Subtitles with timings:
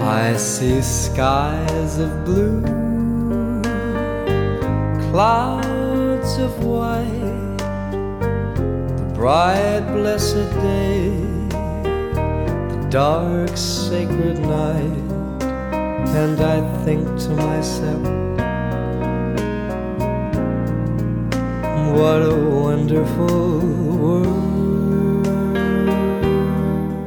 [0.00, 2.62] I see skies of blue,
[5.10, 7.58] clouds of white,
[8.96, 11.10] the bright blessed day,
[11.50, 15.42] the dark sacred night,
[16.16, 18.02] and I think to myself,
[21.94, 23.58] what a wonderful
[23.98, 24.39] world.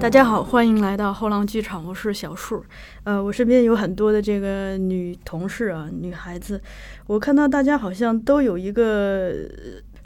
[0.04, 2.62] 大家好，欢迎来到后浪剧场，我是小树。
[3.06, 6.62] 呃，我身边有很多的这个女同事啊，女孩子，
[7.08, 9.32] 我看到大家好像都有一个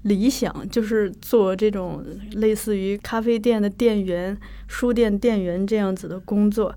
[0.04, 4.38] 理想，就是做这种类似于咖啡店的店员、
[4.68, 6.76] 书店店员这样子的工作。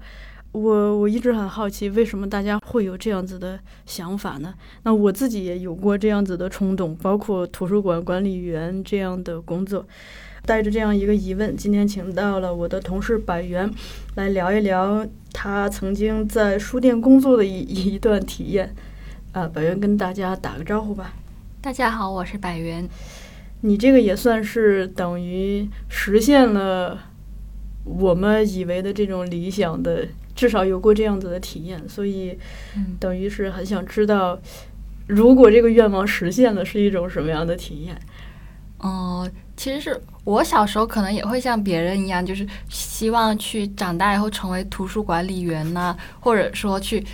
[0.53, 4.55] 我我一直很好奇，为什么大家会有这样子的想法呢？
[4.85, 9.87] 那我自己也有过这样子的冲动，包括图书馆管理员这样的工作。
[10.47, 13.71] 带着这样一个疑问，今天请到了我的同事百元，
[14.15, 17.61] 来聊一聊他曾经在书店工作的一
[17.95, 18.75] 一段体验。
[19.33, 21.15] 啊，百元跟大家打个招呼吧。
[21.61, 22.89] 大家好，我是百元。
[23.61, 26.99] 你这个也算是等于实现了
[27.85, 32.37] 我们以为的这种理想的，至少有过这样子的体验，所以
[32.99, 34.41] 等于是很想知道，
[35.07, 37.97] 如果这个愿望实现了，是一种什么样的体验？
[38.79, 47.05] 哦，其实是我小时候可能也会像别人一样，就是希望去长大以后成为图书管理员呐，或者说去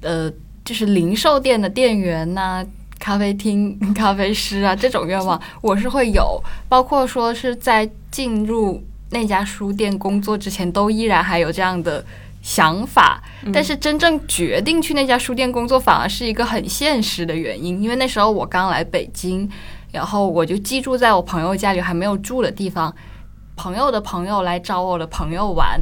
[0.00, 0.32] 呃，
[0.64, 2.64] 就是零售店的店员呐、
[2.98, 6.42] 咖啡厅 咖啡师啊这种愿望，我是会有。
[6.66, 12.02] 包括说是在进入那家书店工作之前，都依然还有这样的
[12.40, 13.22] 想法。
[13.52, 19.46] 但是真正决定去那家书店工作，反而是一个很现实的原因，因为那时候我刚来北京。
[19.92, 22.92] 然后我就寄住在我朋友家里还没有住的地方，
[23.54, 25.80] 朋友的朋友来找我的朋友玩，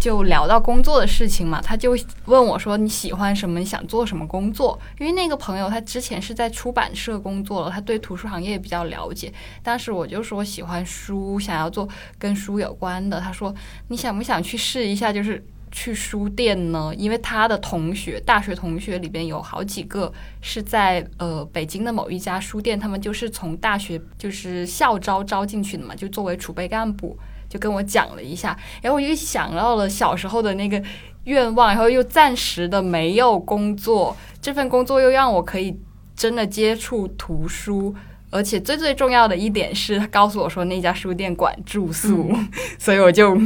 [0.00, 3.58] 就聊到工作的事情嘛，他就问我说你喜欢什么？
[3.60, 4.78] 你想做什么工作？
[4.98, 9.32] 因为那个朋友他之前是在出版社工作了，他对图书行业比较了解。
[9.62, 11.88] 当时我就说喜欢书，想要做
[12.18, 13.20] 跟书有关的。
[13.20, 13.54] 他说
[13.86, 15.12] 你想不想去试一下？
[15.12, 15.44] 就是。
[15.70, 16.92] 去书店呢？
[16.96, 27.18] 因为他的同学，大学同学里边有好几个是在呃北京的某一家书店，他们就是从大学就是校招招进去的嘛，就作为储备干部，
[27.48, 28.56] 就跟我讲了一下。
[28.82, 30.82] 然后我就想到了小时候的那个
[31.24, 35.78] 愿望，然后又暂时的没有工作，这份工作又让我可以
[36.16, 37.94] 真的接触图书，
[38.30, 42.30] 而且最最重要的一点是他告诉我说那家书店管住宿，
[42.78, 43.38] 所以我就。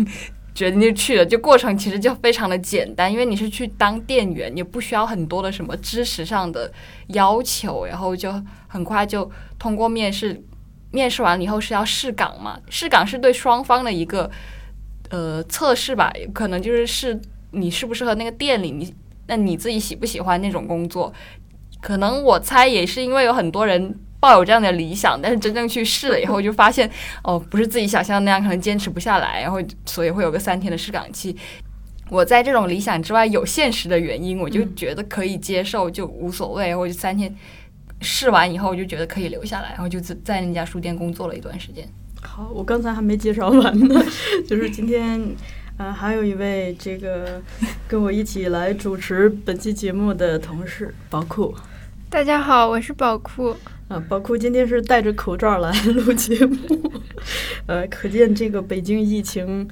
[0.55, 6.71] 决定就去了，就过程其实就非常的简单，因为你是去当店员，也不需要很多的什么知识上的
[7.09, 8.33] 要求，然后就
[8.69, 10.43] 很快就通过面试，
[10.91, 14.31] 面试完了以后是要试岗嘛，试岗是对双方的一个
[15.11, 17.19] 呃测试吧，可能就是试
[17.53, 18.95] 你适不适合那个店里，你
[19.27, 21.13] 那你自己喜不喜欢那种工作，
[21.81, 23.99] 可能我猜也是因为有很多人。
[24.23, 26.89] 抱有这样的理想，但是真正去试了以后，就发现
[27.25, 31.37] 哦，不是自己想象的那样，可能坚持不下来，然后所以会有个三天的试岗期。
[32.09, 36.73] 我在这种理想之外有现实的原因，我就觉得可以接受，就无所谓。
[36.73, 37.35] 我就三天
[38.01, 41.85] 试完以后，我就觉得可以留下来，然后就在那家书店工作了一段时间。
[42.23, 44.01] 好，我刚才还没介绍完呢，
[44.47, 45.21] 就是今天
[45.79, 47.43] 呃还有一位这个
[47.89, 51.53] 跟我一起来主持本期节目的同事宝库。
[52.09, 53.57] 大家好，我是宝库。
[53.93, 56.57] 啊，宝库今天是戴着口罩来 录节目，
[57.67, 59.69] 呃，可见这个北京疫情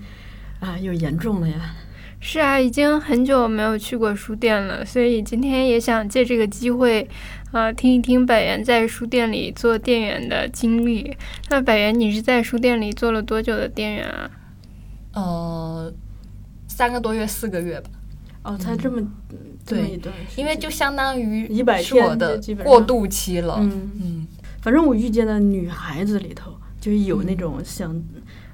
[0.59, 1.75] 啊又严重了呀。
[2.21, 7.09] 是啊，已经很久没有去过书店了，所以今天也想借这个机会，
[7.51, 11.17] 啊，听一听百元在书店里做店员的经历。
[11.49, 14.31] 那百元，你是在书店里做了多久的店员啊？
[15.15, 15.95] 呃，
[16.69, 17.89] 三个多月，四个月吧。
[18.43, 19.01] 哦，才这么。
[19.71, 23.57] 对，因为就相当于一百天的过渡期了。
[23.61, 24.27] 嗯嗯，
[24.63, 27.95] 反正我遇见的女孩子里头，就有那种想，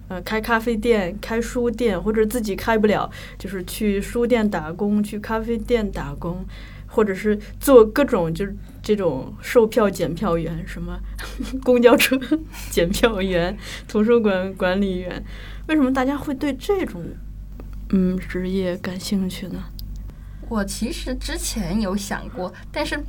[0.09, 6.45] 呃，开咖啡店、开书店，或者自己开不了，就是去书店打工、去咖啡店打工，
[6.87, 10.99] 或者是做各种就是这种售票检票员，什么
[11.65, 12.19] 公交车
[12.71, 13.57] 检票员、
[13.89, 15.25] 图书馆管理员。
[15.69, 17.03] 为什么大家会对这种
[17.91, 19.65] 嗯职业感兴趣呢？
[20.49, 23.03] 我其实之前有想过，但是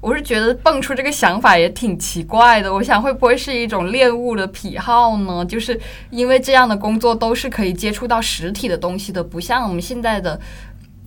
[0.00, 2.72] 我是觉得蹦出这个想法也挺奇怪的。
[2.72, 5.44] 我想会不会是一种恋物的癖好呢？
[5.46, 5.80] 就是
[6.10, 10.38] 因为这样的工作都是可以接触到实体的东西的，不像我们现在的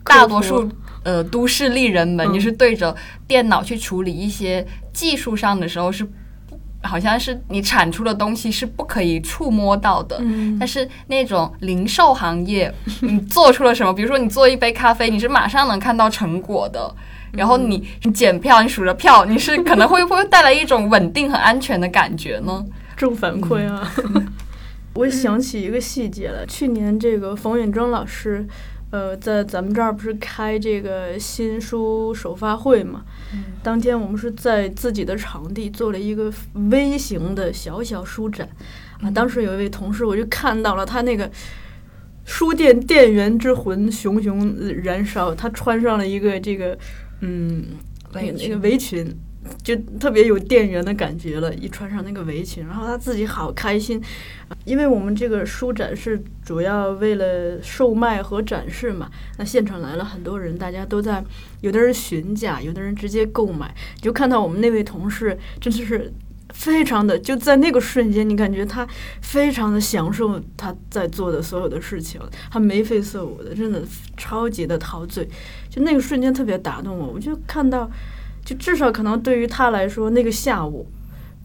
[0.03, 0.69] 大多数
[1.03, 2.95] 呃都市丽人们，就是对着
[3.27, 6.11] 电脑去处理一些技术上的时候是不
[6.83, 10.18] 好像是你产出的东西是不可以触摸到的。
[10.21, 13.94] 嗯但是那种零售行业， 你做出了什么？
[13.94, 16.94] 比如说你做一杯咖啡，你是马上能看到成果的。
[17.33, 22.65] 然后你你检票，你数着票，你是可能会不会带来一种稳定和安全的感觉呢？
[22.95, 23.91] 正反馈啊。
[24.95, 28.47] 我想起一个细节了，去年这个冯远征老师，
[28.89, 33.03] 呃，在咱们这儿不是开这个新书首发会嘛？
[33.61, 36.31] 当天我们是在自己的场地做了一个
[36.71, 38.47] 微型的小小书展
[39.01, 39.11] 啊。
[39.11, 41.29] 当时有一位同事，我就看到了他那个
[42.23, 46.77] 书店店员之魂熊熊燃烧，他穿上了一个这个
[47.19, 47.65] 嗯
[48.13, 49.05] 那个那个围裙。
[49.63, 54.01] 就特别有店员的感觉了，一穿上那个围裙，然后他自己好开心，
[54.65, 59.09] 因为我们这个书展是主要为了售卖和展示嘛。
[59.38, 61.23] 那现场来了很多人，大家都在，
[61.61, 63.73] 有的人询价，有的人直接购买。
[64.01, 66.11] 就看到我们那位同事，真的是
[66.53, 68.88] 非常的，就在那个瞬间，你感觉他
[69.21, 73.83] 非常的享受他在做的所有的事情，他眉飞色舞的，真的
[74.15, 75.27] 超级的陶醉。
[75.69, 77.89] 就那个瞬间特别打动我，我就看到。
[78.47, 80.88] 就至少可能对于他来说，那个下午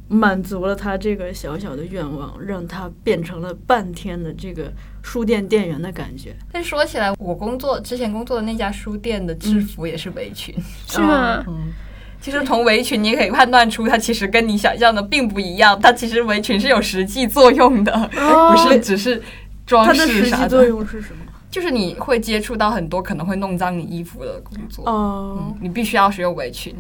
[0.07, 4.73] 满足了他这个小小的愿望，让他变成了半天的这个
[5.03, 6.33] 书店店员的感觉。
[6.53, 10.55] 但说起来，我工作之前工作的那家书店的制服也是围裙，
[10.87, 11.43] 是 吗？
[11.49, 11.73] 嗯，
[12.21, 15.77] 其实从围裙你也可以判断出，它其实跟你想象的并不一样。
[15.81, 19.21] 它其实围裙是有实际作用的，哦不是只是
[19.67, 21.32] 装它的饰啥实际作用是什么？
[21.53, 26.75] 就是你会接触到很多可能会弄脏你衣服的工作，哦嗯，，你必须要使用围裙。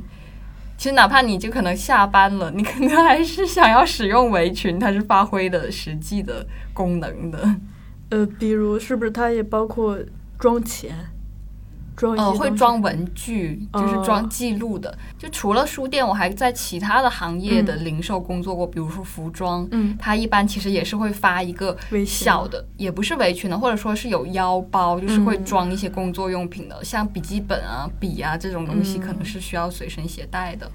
[0.78, 7.56] 其实哪怕你就可能下班了，你可能还是想要使用围裙，它是发挥的实际的功能的。
[8.08, 9.98] 呃，比如是不是它也包括
[10.38, 10.96] 装钱？
[11.96, 14.96] 装呃，会装文具，就是哦装记录的。
[15.18, 30.70] 就除了书店，我还在其他的行业的零售工作过，比如说服装，嗯它一般其实也是会发一个小的，也不是围裙的，或者说是有腰包，就是会嗯装一些工作用品的，像笔记本啊、笔啊这种东西，嗯可能是需要随身携带的。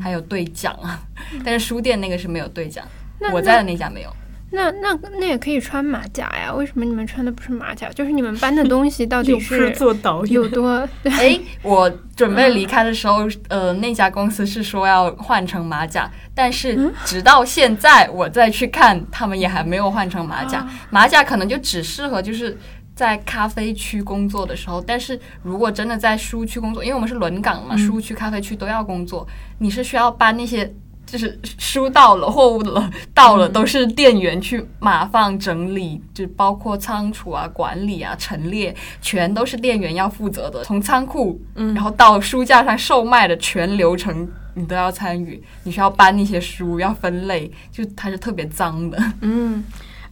[0.00, 1.02] 还有对讲啊，
[1.44, 2.86] 但是书店那个是没有对讲，
[3.32, 4.16] 我在的那家没有。
[4.52, 6.52] 那那那也可以穿马甲呀？
[6.52, 7.88] 为什么你们穿的不是马甲？
[7.90, 10.86] 就是你们搬的东西到底是做导演有多？
[11.04, 20.66] 哎， 我准备离开的时候，呃，那家公司是说要换成马甲，但是直到现在我再去看，他们也还没有换成马甲。
[20.90, 22.56] 马甲可能就只适合就是
[22.94, 29.26] 在咖啡区工作的时候，但是如果真的在书区工作，因为我们是轮岗嘛，书区、咖啡区都要工作，
[29.58, 30.72] 你是需要搬那些。
[31.12, 40.64] 就是书到了，货物了到了，都是店员去码放整理，就包括仓储啊、管理啊、陈列，全都是店员要负责的。
[40.64, 45.42] 从仓库，嗯然后到书架上售卖的全流程，你都要参与。
[45.64, 48.98] 你需要搬那些书，要分类，就它是特别脏的。
[49.20, 49.62] 嗯，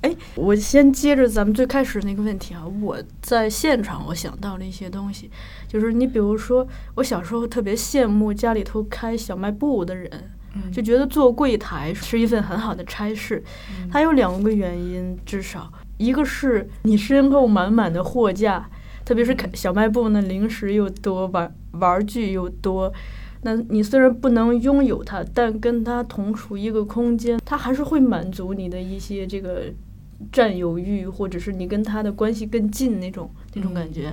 [0.02, 5.30] 哎，我先接着咱们最开始那个问题啊，我在现场我想到了一些东西，
[5.66, 10.32] 就是你比如说，我小时候特别羡慕家里头开小卖部的人。
[10.72, 13.42] 就觉得做柜台是一份很好的差事，
[13.90, 18.68] 它有两个原因，至少一个是你身后满满的货架，
[19.04, 22.92] 特别是开小卖部呢，零食又多，玩玩具又多。
[23.42, 29.64] 那你虽然不能拥有它，但跟它同处一个空间，它还是会满足你的一些这个
[30.30, 34.12] 占有欲，或者是你跟它的关系更近那种那种感觉。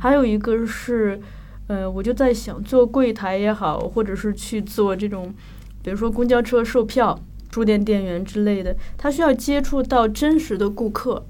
[0.00, 1.20] 还有一个是，
[1.68, 5.32] 呃，我就在想，做柜台也好，或者是去做这种，
[5.84, 7.16] 比如说公交车售票、
[7.52, 11.24] 书店店员之类的，他需要接触到真实的顾客。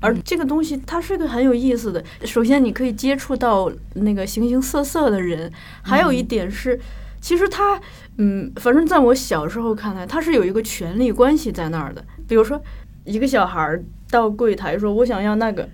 [0.00, 2.02] 而这个东西它是个很有意思的。
[2.24, 6.78] 首先，你可以接触到那个形形色色的人，还有一点是，
[7.20, 7.80] 其实它，
[8.16, 12.04] 嗯，反正在我小时候看来，它是有一个权力关系在那儿的。
[12.26, 12.62] 比如说，
[13.04, 15.68] 一个小孩儿到柜台说：“我想要那个。”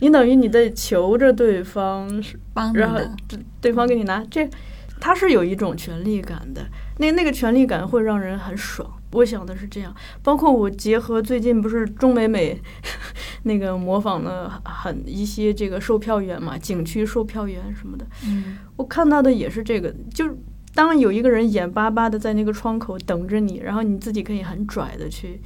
[0.00, 2.08] 你等于你在求着对方，
[2.74, 3.00] 然后
[3.60, 4.48] 对方给你拿，这
[5.00, 6.62] 他是有一种权力感的。
[6.98, 8.90] 那那个权力感会让人很爽。
[9.12, 12.60] 我想的是这样，包括我结合最近不是中美美
[13.44, 20.36] 那个模仿了很一些这个售票员嘛，景区售票员什么的，嗯我看到的也是这个，就是
[20.74, 25.40] 当有一个人眼巴巴的在那个窗口等着你，然后你自己可以很拽的去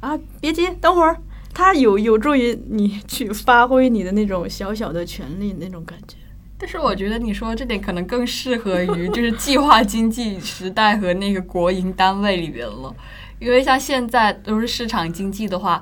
[0.00, 1.16] 啊，别急，等会儿。
[1.54, 6.16] 它有有助于你去发挥你的那种小小的权利那种感觉。
[6.60, 12.92] 但是我觉得你说这点可能更适合于就是计划经济时代和那个国营单位里边了，
[13.38, 15.80] 因为像现在都是市场经济的话，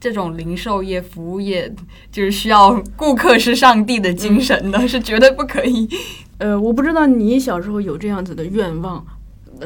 [0.00, 1.70] 这种零售业、服务业
[2.10, 5.88] 就是需要顾客是上帝的精神的，是绝对不可以。
[6.38, 9.06] 呃，我不知道你小时候有这样子的愿望，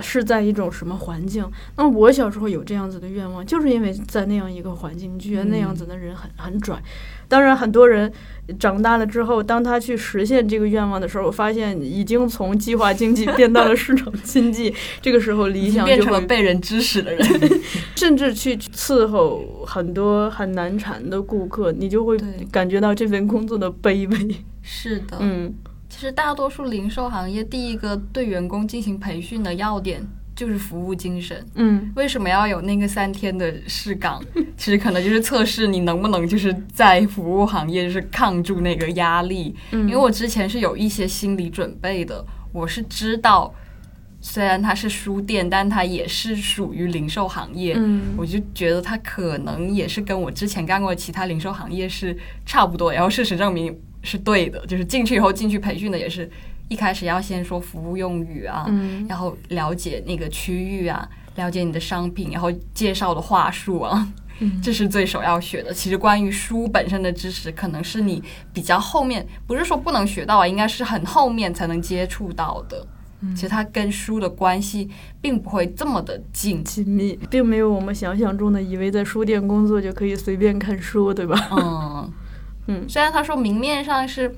[0.01, 1.45] 是在一种什么环境。
[1.77, 6.81] 那我小时候有这样子的愿望，就是因为在那样一个环境，你觉得那样子的人很很拽。
[7.29, 8.11] 当然，很多人
[8.59, 14.75] 长大了之后，当他去实现这个愿望的时候，发现已经从计划经济变到了市场经济。
[15.03, 17.61] 这个时候，理想变成了被人指使的人。
[17.97, 22.17] 甚至去伺候很多很难缠的顾客，你就会
[22.51, 24.37] 感觉到这份工作的卑微。
[24.63, 25.53] 是的，嗯
[25.89, 31.45] 其实大多数零售行业第一个对员工进行培训的要点就是服务精神。
[31.55, 34.23] 嗯为什么要有那个三天的试岗？
[34.57, 39.57] 其实可能就是测试你能不能就是在服务行业就是抗住那个压力。
[39.73, 43.53] 嗯，因为我之前是有一些心理准备的，我是知道，
[44.21, 47.75] 虽然它是书店，但它也是属于零售行业。
[47.77, 52.17] 嗯我就觉得它可能也是跟我之前干过的其他零售行业是
[52.47, 53.77] 差不多，然后事实证明
[54.09, 56.29] 是对的，就是进去以后进去培训的也是
[56.69, 64.09] 一开始要先说服务用语啊，嗯然后了解那个区域啊，了解你的商品，然后介绍的话术啊，
[64.41, 65.73] 嗯 这是最首要学的。
[65.73, 68.23] 其实关于书本身的知识，可能是你
[68.53, 72.87] 比较后面，不是说不能学到啊，应该是很后面才能接触到的。
[73.35, 74.89] 其实它跟书的关系
[75.21, 76.65] 并不会这么的近。
[76.65, 81.49] 亲密，并没有我们想象中的以为在书店工作就可以随便看书，对吧？
[81.51, 82.13] 嗯
[82.69, 84.35] 嗯虽然他说明面上是。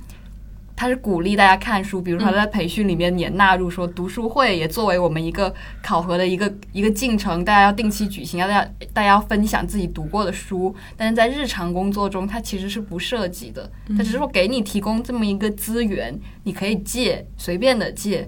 [0.76, 10.74] 他是鼓励大家看书，比如说他在培训里面也纳入说读书会也作为我们一个考核的一个一个进程，大家要定期举行，要大家大家要分享自己读过的书。
[10.96, 18.26] 但是在日常工作中，它其实是不涉及的，它只是说给你提供这么一个资源，你可以借，随便的借。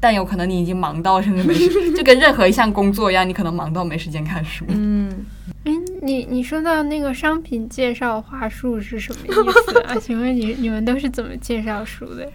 [0.00, 4.64] 但有可能你已经忙到甚至没时， 就跟任何一项工作一样，你可能忙到没时间看书。
[4.68, 5.26] 嗯，
[5.64, 9.30] 哎，你你说到那个商品介绍话术是什么意
[9.66, 9.94] 思啊？
[10.00, 12.32] 请问你你们都是怎么介绍书的呀？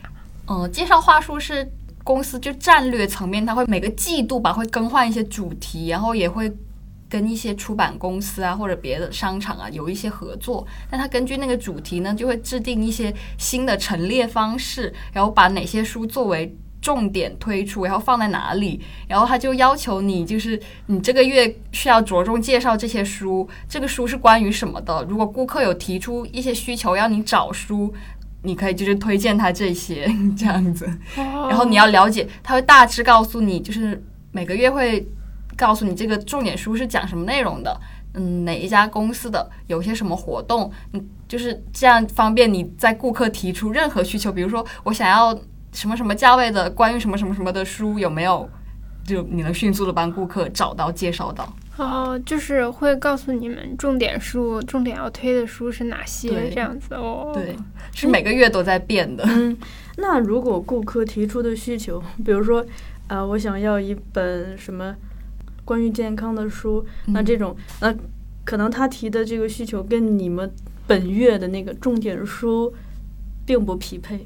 [0.48, 1.68] 嗯，介绍话术是
[2.04, 6.52] 公司就战略层面，它会每个季度吧会更换一些主题，然后也会
[7.10, 10.66] 跟一些出版公司啊或者别的商场啊有一些合作。
[10.92, 25.04] 那它根据那个主题呢，就会制定一些新的陈列方式，然后把哪些书作为重点推出，然后放在哪里，然后他就要求你，就是你这个月需要着重介绍这些书，这个书是关于什么的。
[25.10, 27.92] 如果顾客有提出一些需求要你找书，
[28.44, 30.06] 你可以就是推荐他这些
[30.38, 34.00] 这样子，然然后你要了解，他会大致告诉你，就是
[34.32, 35.04] 每个月会
[35.58, 37.76] 告诉你这个重点书是讲什么内容的，
[38.14, 45.36] 嗯，哪一家公司的，有些什么活动，嗯，就是这样方便你在顾客提出任何需求，比如说我想要
[45.76, 48.50] 什么什么价位的关于什么什么什么的书有没有，
[49.06, 51.56] 就你能迅速的帮顾客找到介绍到。
[51.78, 57.32] 哦，就是会告诉你们重点书、重点要推的书是哪些这样子哦。
[57.34, 57.54] 对，
[57.94, 59.26] 是每个月都在变的。
[59.28, 59.56] 嗯，
[59.98, 62.66] 那如果顾客提出的需求， 比如说，
[63.08, 64.96] 啊、我想要一本什么
[65.66, 67.94] 关于健康的书，那嗯这种，那
[68.46, 70.50] 可能他提的这个需求跟你们
[70.88, 72.74] 本月的那个重点书
[73.46, 74.26] 并不匹配，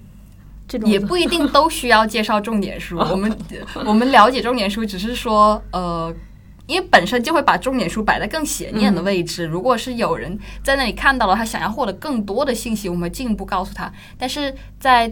[0.69, 2.97] 这种也不一定都需要介绍重点书。
[3.11, 3.37] 我们
[3.85, 6.15] 我们了解重点书，只是说呃。
[6.69, 9.43] 因为本身就会把重点书摆在更显眼的位置。
[9.43, 13.91] 如果是有人在那里看到了，他想要获得更多的信息，我们会进一步告诉他。
[14.19, 15.11] 但是在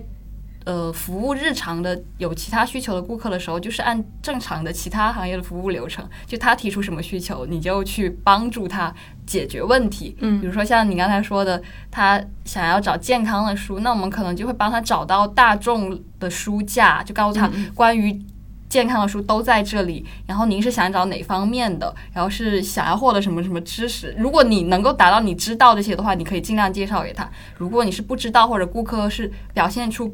[0.67, 8.93] 呃服务日常的有其他需求的顾客的时候，就是按正常的其他行业的服务流程，就他提出什么需求，你就去帮助他
[9.25, 10.13] 解决问题。
[10.19, 18.21] 嗯比如说像你刚才说的，他想要找健康的书，那我们可能就会帮他找到大众的书架，就告诉他嗯关于
[18.67, 20.05] 健康的书都在这里。
[20.25, 21.95] 然后您是想找哪方面的？
[22.11, 24.13] 然后是想要获得什么什么知识？
[24.17, 27.29] 如果你能够达到你知道这些的话，你可以尽量介绍给他。
[27.55, 30.13] 如果你是不知道，或者顾客是表现出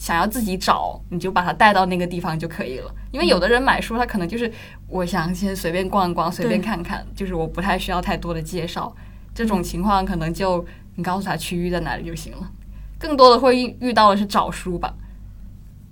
[0.00, 2.92] 想要自己找，你就把他带到那个地方就可以了。
[3.12, 4.50] 因为有的人买书，他可能就是
[4.88, 8.92] 我想先随便逛一逛，随便看看，就是我不太需要太多的介绍。
[9.34, 10.64] 这种情况可能就
[10.96, 12.50] 你告诉他区域在哪里就行了。
[12.98, 14.94] 更多的会遇遇到的是找书吧，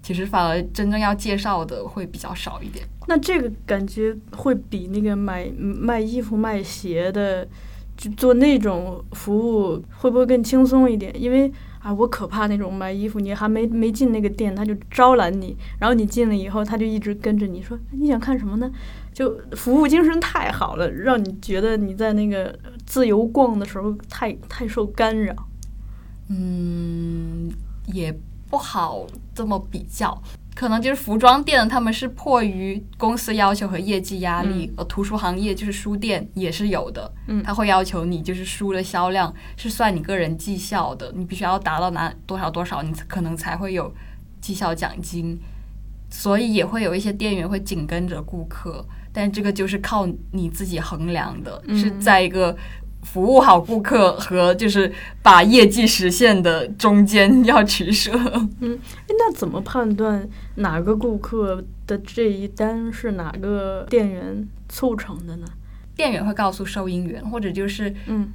[0.03, 2.85] 其实反而真正要介绍的会比较少一点。
[3.07, 7.47] 那这个感觉会比那个买卖衣服、卖鞋的，
[7.97, 11.12] 就做那种服务会不会更轻松一点？
[11.21, 11.50] 因为
[11.88, 18.71] 啊，我可怕那种买衣服，你还没没进那个店，他就招揽你，然后你进了以后，他就一直跟着你说你想看什么呢？
[19.14, 22.54] 就服务精神太好了，让你觉得你在那个
[22.85, 25.35] 自由逛的时候太太受干扰。
[26.28, 27.50] 嗯，
[27.87, 28.14] 也
[28.50, 30.23] 不好这么比较。
[30.59, 37.41] 可能就是服装店，他们是迫于公司要求和业绩压力，呃，图书行业就是书店也是有的，嗯。
[37.45, 43.95] 他会要求你就是书的销量是算你个人绩效的，你必须要达到哪多少多少，你可能才会有
[44.41, 45.38] 绩效奖金。
[46.11, 51.79] 所以也会有一些店员会紧跟着顾客，但这个就是靠你自己衡量的，嗯。
[51.79, 52.57] 是在一个
[53.02, 58.12] 服务好顾客和就是把业绩实现的中间要取舍。
[58.61, 58.78] 嗯
[59.09, 65.47] 那怎么判断哪个顾客的这一单是哪个店员促成的呢？
[65.97, 68.31] 店员会告诉收银员，或者就是嗯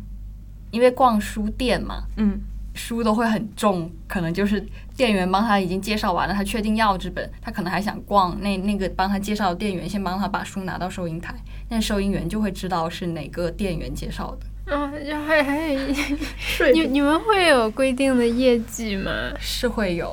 [0.72, 2.39] 因为逛书店嘛，嗯
[2.74, 4.65] 书都会很重，可能就是
[4.98, 11.36] 店员帮他已经介绍完了，他确定要这本，他可能还想逛，那那个帮他介绍的店员先帮他把书拿到收银台，
[11.70, 14.48] 那收银员就会知道是哪个店员介绍的。
[14.65, 19.12] 嗯，就还还有你你们会有规定的业绩吗？
[19.39, 20.08] 是会有，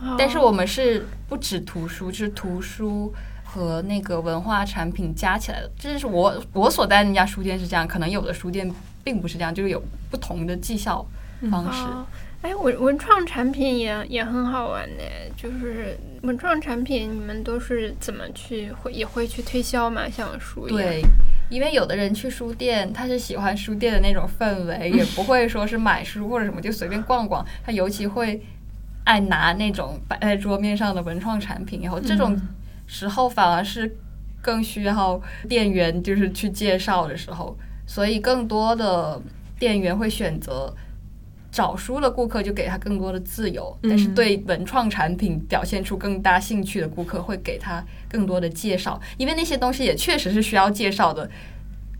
[0.00, 3.12] 哦但是我们是不止图书，就是图书
[3.44, 5.70] 和那个文化产品加起来的。
[5.78, 8.72] 这是我我所在的那家书店是这样，可能有的书店
[9.04, 11.06] 并不是这样，就是有不同的绩效
[11.50, 11.82] 方式。
[11.82, 12.06] 哦，
[12.40, 15.04] 哎，文文创产品也也很好玩呢，
[15.36, 20.08] 就是文创产品你们都是怎么去会也会去推销嘛？
[20.08, 20.78] 像书一样。
[20.78, 21.02] 对，
[21.48, 28.40] 因为有的人去书店，他是喜欢书店的那种氛围， 也不会说是买书或者什么就随便逛逛，他尤其会
[29.04, 32.38] 爱拿那种摆在桌面上的文创产品，然后这种
[32.86, 33.96] 时候反而是
[34.42, 39.20] 更需要店员就是去介绍的时候，所以更多的
[39.58, 40.74] 店员会选择。
[41.50, 51.28] 找书的顾客就给他更多的自由，但是嗯对文创产品表现出更大兴趣的顾客会给他更多的介绍，因为那些东西也确实是需要介绍的。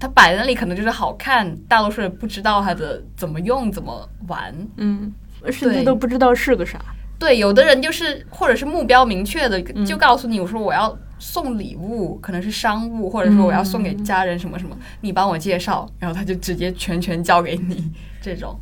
[0.01, 4.55] 它摆在那里可能就是好看，大多数人不知道它的怎么用、怎么玩。
[4.77, 5.13] 嗯，
[5.51, 6.79] 甚至都不知道是个啥。
[7.19, 17.91] 对，有的人就是或者是目标明确的，嗯就告诉你，我说我要送礼物，可能是商务，或者说我要送给家人什么什么，你帮我介绍，然后他就直接全权交给你，
[18.23, 18.57] 这种，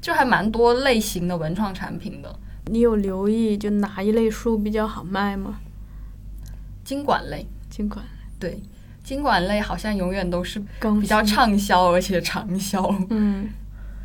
[0.00, 2.34] 就还蛮多类型的文创产品的，
[2.66, 5.60] 你有留意就哪一类书比较好卖吗？
[6.84, 8.04] 经管类，经管。
[8.38, 8.62] 对，
[9.04, 12.82] 经管类好像永远都是刚比较畅销而且长销。
[13.10, 13.48] 嗯。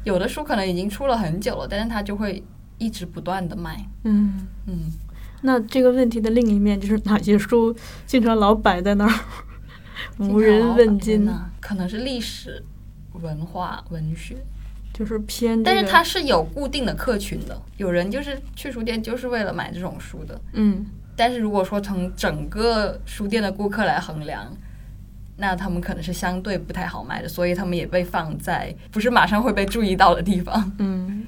[0.03, 2.43] 有的书可能已经出了很久了，但是它就会
[2.77, 3.87] 一直不断的卖。
[4.03, 4.47] 嗯。
[4.67, 4.91] 嗯，
[5.41, 9.19] 那这个问题的另一面就是哪些书经常老摆在那儿，
[10.19, 12.63] 无人问津，呢，可能是历史、
[13.13, 14.37] 文化、文学，
[14.97, 15.63] 就是偏、这个。
[15.65, 17.61] 但是它是有固定的客群的。
[17.77, 20.85] 有人就是去书店就是为了买这种书的，嗯
[21.17, 24.51] 但是如果说从整个书店的顾客来衡量，
[25.37, 31.25] 那他们可能是相对不太好卖的，所以他们也被放在不是马上会被注意到的地方，嗯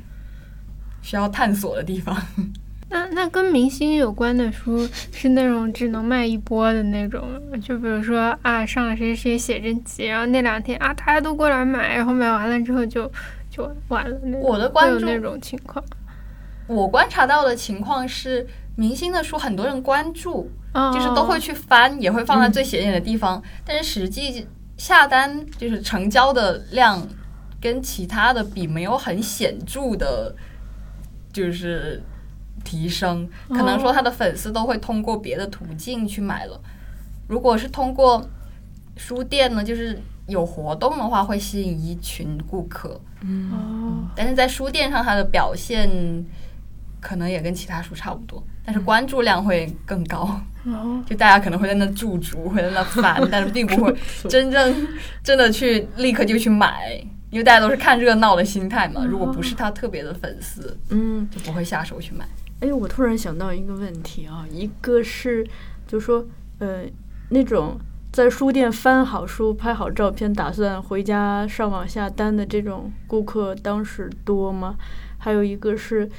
[1.03, 2.15] 需要探索的地方。
[2.89, 7.21] 那那跟明星有关的书是那种只能卖一波的那种，
[7.61, 13.11] 就比如说啊上了谁谁写真集，然后那两天啊大家都过来买，然后买完了之后就
[13.57, 14.37] 就完了那。
[14.37, 15.83] 我的关注那种情况，
[16.67, 27.01] 我观察到的情况是，明星的书很多人关注，哦就是都会去翻，也会放在最显眼的地方，但是实际下单就是成交的量
[27.59, 30.35] 跟其他的比没有很显著的，
[31.33, 32.03] 就是
[32.63, 33.27] 提升。
[33.49, 36.61] 可能说他的粉丝都会通过别的途径去买了。
[37.27, 38.23] 如果是通过
[38.95, 42.99] 书店呢，就是有活动的话，会吸引一群顾客。
[43.21, 45.89] 嗯哦，但是在书店上，它的表现
[47.01, 50.39] 可能也跟其他书差不多，但是关注量会更高。
[50.65, 53.95] 哦， 就大家可能会在那驻足，会在那翻， 但是并不会
[54.29, 54.87] 真正
[55.23, 56.93] 真的去立刻就去买，
[57.29, 59.05] 因为大家都是看热闹的心态嘛。
[59.05, 62.27] 如果不是他特别的粉丝，嗯，就不会下手去买。
[62.59, 65.47] 哎，我突然想到一个问题啊，一个是
[65.87, 66.25] 就说
[66.59, 66.81] 呃
[67.29, 67.79] 那种
[68.11, 74.75] 在书店翻好书、拍好照片，打算回家上网下单的这种顾客，当时多吗？
[75.17, 76.09] 还有一个是。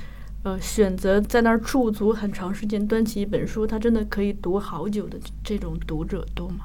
[0.44, 6.60] 呃，选择在那儿驻足很长时间，端起一本书，他真的可以读好久的这种读者多吗？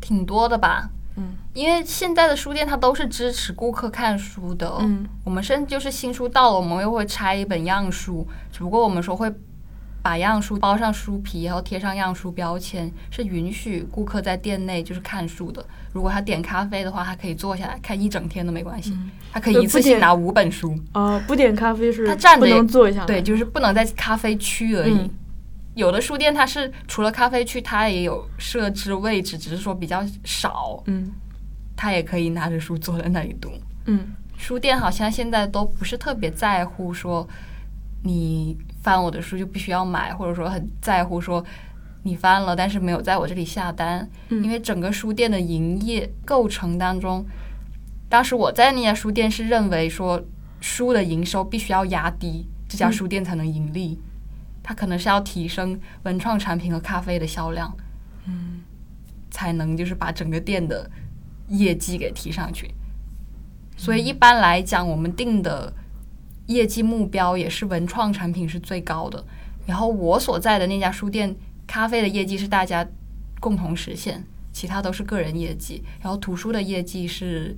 [0.00, 4.76] 挺多的吧，嗯因为现在的书店它都是支持顾客看书的。
[4.78, 9.28] 嗯我们甚至就是新书到了，我们又会拆一本样书，只不过我们说会
[10.02, 15.64] 把样书包上书皮，然后贴上样书标签，是允许顾客在店内就是看书的。
[15.92, 18.96] 如果他点咖啡的话，他可以坐下来看一整天都没关系，
[19.32, 20.76] 他可以一次性拿五本书。
[20.94, 24.94] 哦，不点咖啡是不他站着也能坐下来，对，就是不能在咖啡区而已。
[24.94, 25.10] 嗯
[25.74, 31.10] 有的书店它是除了咖啡区，它也有设置位置，只是说比较少，嗯
[31.74, 33.50] 他也可以拿着书坐在那里读。
[33.86, 37.26] 嗯书店好像现在都不是特别在乎说
[38.02, 41.44] 你翻我的书就必须要买，或者说很在乎说
[42.02, 47.24] 你翻了但是没有在我这里下单，嗯因为整个书店的营业构成当中，
[48.08, 50.22] 当时我在那家书店是认为说
[50.60, 53.98] 书的营收必须要压低，这家嗯书店才能盈利。
[54.64, 57.76] 它可能是要提升文创产品和咖啡的销量，
[58.26, 58.60] 嗯，
[59.28, 60.88] 才能就是把整个店的
[61.48, 62.72] 业绩给提上去。
[63.76, 65.72] 所以一般来讲，我们定的
[66.52, 69.24] 业绩目标也是文创产品是最高的。
[69.66, 71.34] 然后我所在的那家书店，
[71.66, 72.86] 咖啡的业绩是大家
[73.40, 75.82] 共同实现，其他都是个人业绩。
[76.00, 77.56] 然后图书的业绩是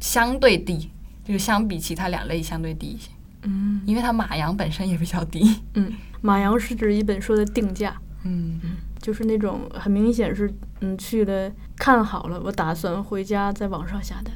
[0.00, 0.90] 相对低，
[1.24, 3.10] 就是相比其他两类相对低一些。
[3.42, 5.60] 嗯因为它马洋本身也比较低。
[5.74, 8.60] 嗯，马洋是指一本书的定价，嗯，
[9.00, 14.32] 就是那种很明显是嗯去了看好了，我打算回家在网上下单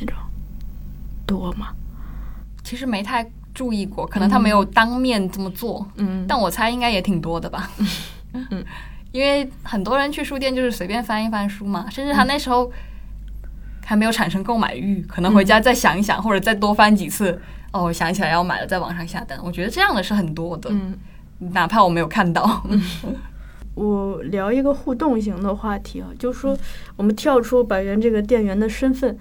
[0.00, 0.16] 那种，
[1.26, 1.74] 多吗？
[2.64, 7.70] 其实没太注意过，可能他没有当面这么做，嗯，但我猜应该也挺多的吧。
[8.32, 8.62] 嗯，
[9.12, 12.70] 因为很多人去书店就是随便翻一翻书嘛，甚至他那时候
[13.82, 17.40] 还没有产生购买欲，可能回家再想一想，或者再多翻几次，
[17.72, 19.38] 哦，我想起来要买了，在网上下单。
[19.42, 20.94] 我觉得这样的是很多的，嗯。
[21.52, 22.62] 哪怕我没有看到。
[23.76, 26.56] 我聊一个互动型的话题啊，就是说
[26.96, 29.14] 我们跳出百元这个店员的身份，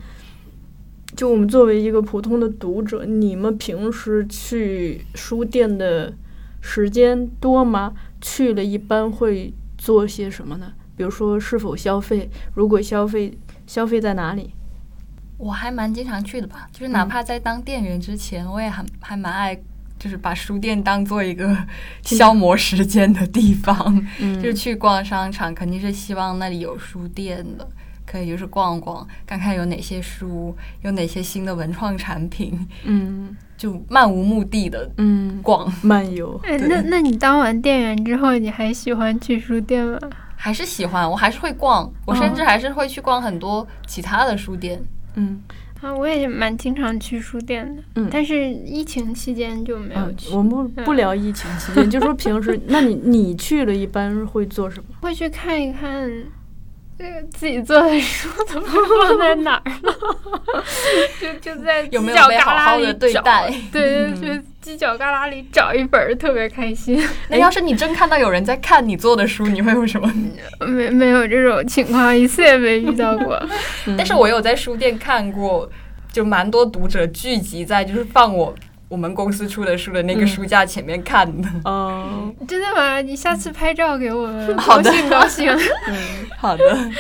[1.16, 6.14] 就我们作为一个普通的读者，你们平时去书店的
[6.62, 7.94] 时间多吗？
[8.22, 10.74] 去了一般会做些什么呢？
[10.98, 12.30] 比如说是否消费？
[12.54, 14.52] 如果消费，消费在哪里？
[15.38, 19.54] 我还蛮经常去的吧，就是哪怕在当店员之前，我也很还蛮爱，
[20.00, 21.56] 就是把书店当做一个
[22.04, 24.02] 消磨时间的地方。
[24.20, 27.68] 嗯 就是去逛商场，肯定是希望那里有书店的，
[28.16, 36.40] 可以就是逛逛，看看有哪些书，有哪些新的文创产品，嗯 就漫无目的的嗯，逛，漫游。
[36.48, 40.00] 哎，那那你当完店员之后，你还喜欢去书店吗？
[40.38, 44.82] 还是喜欢，我还是会逛，我甚至还是会去逛很多其他的书店。
[45.16, 45.42] 嗯
[45.82, 54.86] 啊，我也蛮经常去书店的，嗯但是疫情期间就没有嗯去。，我们不不聊疫情期间，就说平时， 那你你去了一般会做什么？
[55.02, 56.10] 会去看一看，
[56.98, 58.68] 这个自己做的书怎么
[59.08, 59.96] 放在哪儿了，
[61.20, 63.14] 就就在有没犄角旮旯里对
[63.72, 64.28] 对，就
[64.64, 67.02] 犄角旮旯里找一本儿，特别开心。
[67.30, 70.10] 那要是你真看到有人在看你做的书，你会有什么？
[70.66, 73.42] 没没有这种情况，一次也没遇到过。
[73.98, 75.70] 但是我有在书店看过，
[76.14, 78.56] 就蛮多读者聚集在就是放我
[78.88, 81.50] 我们公司出的书的那个书架前面看的。
[81.64, 83.02] 哦， 真的吗？
[83.02, 85.70] 你下次拍照给我们， 好的高兴高兴。
[85.90, 85.98] 嗯，
[86.38, 86.92] 好的，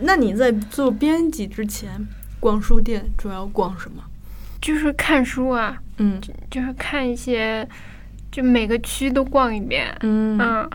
[0.00, 1.90] 那你在做编辑之前
[2.40, 4.02] 逛书店主要逛什么？
[4.60, 6.18] 就是看书啊，嗯
[6.50, 7.68] 就是看一些，
[8.32, 10.70] 就每个区都逛一遍，嗯，嗯，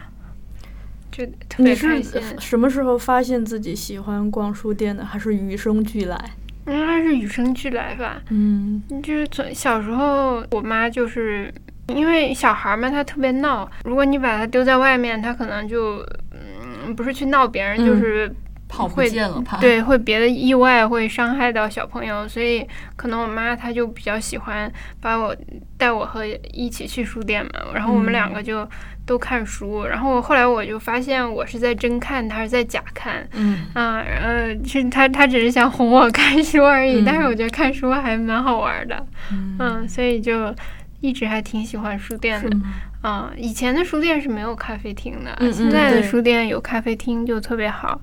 [1.11, 2.21] 就特别你是开心。
[2.39, 5.03] 什么时候发现自己喜欢逛书店的？
[5.03, 6.31] 还是与生俱来？
[6.67, 8.21] 应该是与生俱来吧。
[8.29, 8.81] 嗯。
[9.03, 11.53] 就是从小时候，我妈就是
[11.87, 17.85] 因为小孩嘛，他特别闹，如果你把他丢在外面，他可能就嗯，不是去闹别人，嗯。
[17.85, 18.31] 就是
[18.69, 19.57] 跑不会见了，怕。
[19.57, 25.35] 对，会别的意外会伤害到小朋友，所以可能我妈她就比较喜欢把我
[25.77, 28.65] 带我和一起去书店嘛，然后我们两个就
[29.05, 33.27] 都看书，然后后来我就发现我是在真看，她是在假看。
[33.33, 40.53] 嗯啊，呃，是他他只是想哄我看书而已，嗯但是我觉得看书还蛮好玩的，嗯，嗯，所以就
[41.01, 42.47] 一直还挺喜欢书店的。
[42.47, 42.73] 是吗？
[43.01, 47.99] 啊、以前的书店是没有咖啡厅的，嗯嗯现在的书店有咖啡厅就特别好，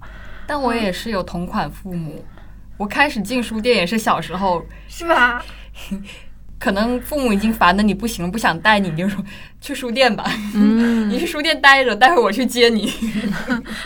[0.46, 2.24] 但我也是有同款父母。
[2.76, 5.42] 我开始进书店也是小时候，是吧？
[6.59, 9.22] 可能父母已经烦的你不行，不想带你，你就说
[9.61, 11.09] 去书店吧，嗯。
[11.11, 12.88] 你去书店待着，待会儿我去接你。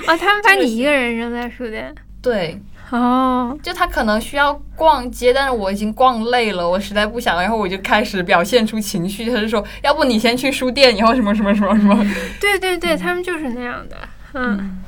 [0.06, 1.92] 啊， 他们把你一个人扔在书店，
[2.22, 12.06] 对，哦，就他可能需要逛街，但是我已经逛累了，我实在不想，然后我就开始表现出情绪，他就说，要不你先去书店，以后什么什么什么什么。
[12.40, 13.96] 对对对，他们就是那样的，
[14.34, 14.78] 嗯，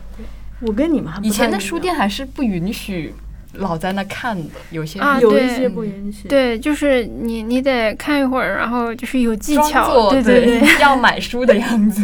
[0.67, 3.15] 我跟你们还不以前的书店还是不允许
[3.55, 12.03] 老在那看的，有些啊有一些不允许。，对，就是你你得看一会儿，然后就是有技巧，对对对， 要买书的样子。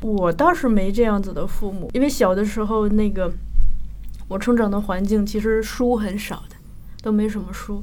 [0.00, 3.32] 我倒是没这样子的父母，因为小的时候那个
[4.28, 6.56] 我成长的环境其实书很少的，
[7.02, 7.82] 都没什么书。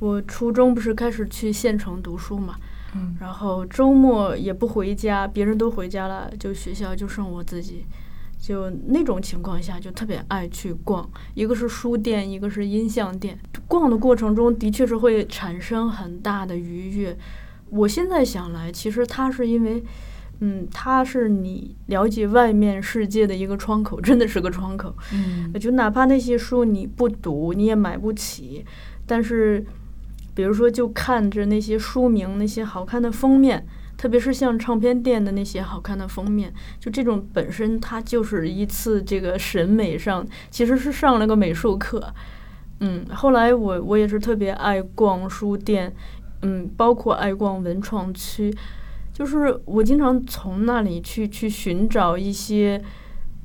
[0.00, 2.56] 我初中不是开始去县城读书嘛，
[2.94, 7.84] 嗯然后周末也不回家，别人都回家了，就学校就剩我自己。
[8.46, 13.38] 就那种情况下，就特别爱去逛，一个是书店，一个是音像店。
[13.66, 17.16] 逛的过程中的确是会产生很大的愉悦。
[17.70, 19.82] 我现在想来，其实它是因为，
[20.40, 24.94] 嗯，它是你了解外面世界的一个窗口， 真的是个窗口。
[25.14, 28.62] 嗯就哪怕那些书你不读，你也买不起，
[29.06, 29.64] 但是，
[30.34, 42.12] 比如说就看着那些书名、那些好看的封面，特别是像唱片店的那些好看的封面，就这种本身它就是一次这个审美上其实是上了个美术课。
[42.80, 45.94] 嗯，后来我我也是特别爱逛书店，
[46.42, 48.52] 嗯，包括爱逛文创区，
[49.12, 52.82] 就是我经常从那里去去寻找一些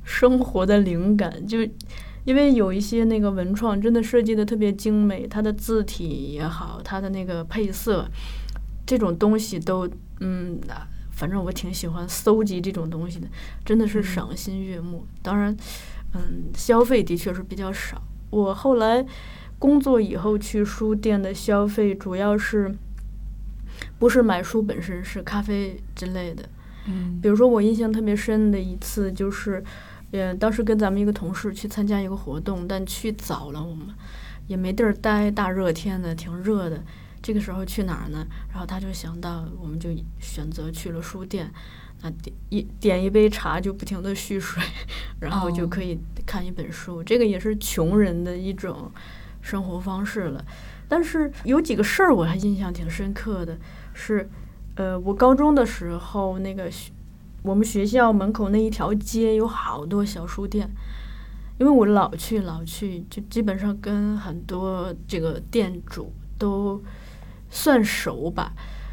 [0.02, 1.58] 生活的灵感，就
[2.24, 8.06] 因为有一些那个文创真的设计的特别精美，它的字体也好，它的那个配色，
[8.84, 9.88] 这种东西都
[10.20, 10.58] 嗯，
[11.10, 13.26] 反正我挺喜欢搜集这种东西的，
[13.64, 15.04] 真的是赏心悦目。
[15.22, 15.54] 当然，
[16.14, 18.00] 嗯，消费的确是比较少。
[18.30, 19.04] 我后来
[19.58, 22.74] 工作以后去书店的消费，主要是
[23.98, 26.48] 不是买书本身，是咖啡之类的。
[26.86, 29.62] 嗯比如说，我印象特别深的一次就是，
[30.12, 33.88] 呃，当时跟咱们一个同事去参加一个活动，但去早了，我们
[34.46, 36.82] 也没地儿待，大热天的，挺热的。
[37.22, 38.26] 这个时候去哪儿呢？
[38.50, 41.52] 然后他就想到，我们就选择去了书店。
[42.02, 44.62] 那点一点一杯茶就不停的蓄水，
[45.20, 47.02] 然后就哦可以看一本书。
[47.02, 48.90] 这个也是穷人的一种
[49.42, 50.42] 生活方式了。
[50.88, 53.58] 但是有几个事儿我还印象挺深刻的，
[53.92, 54.28] 是，
[54.76, 56.90] 呃，我高中的时候那个学
[57.42, 60.70] 我们学校门口那一条街有好多小书店，
[61.58, 66.82] 因为我老去老去，就基本上跟很多这个店主都
[67.50, 68.52] 算熟吧。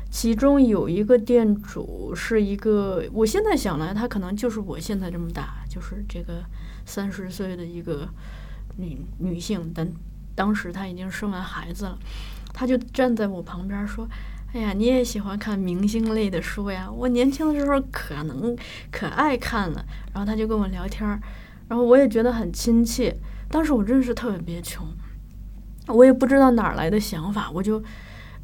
[0.10, 6.42] 其中有一个店主是一个，我现在想来，她可能就是我现在这么大，就是这个
[6.86, 8.08] 三十岁的一个
[8.78, 9.86] 女女性，但
[10.34, 12.00] 当时她已经生完孩子了，
[12.54, 14.08] 她就站在我旁边说
[14.56, 16.90] ：“哎呀，你也喜欢看明星类的书呀？
[16.90, 18.56] 我年轻的时候可能
[18.90, 21.06] 可爱看了。”然后她就跟我聊天，
[21.68, 23.14] 然后我也觉得很亲切。
[23.50, 24.88] 当时我真是特别穷，
[25.88, 27.84] 我也不知道哪儿来的想法，我就。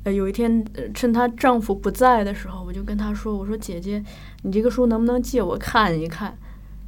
[0.04, 4.04] 呃，有一天，呃趁她丈夫不在的时候，我就跟她说：“我说姐姐，
[4.42, 6.38] 你这个书能不能借我看一看？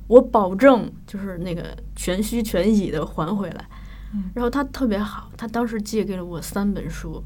[0.07, 3.65] 我保证就是那个全虚全乙的还回来。”
[4.13, 7.23] 嗯然后她特别好，她当时借给了我三本书，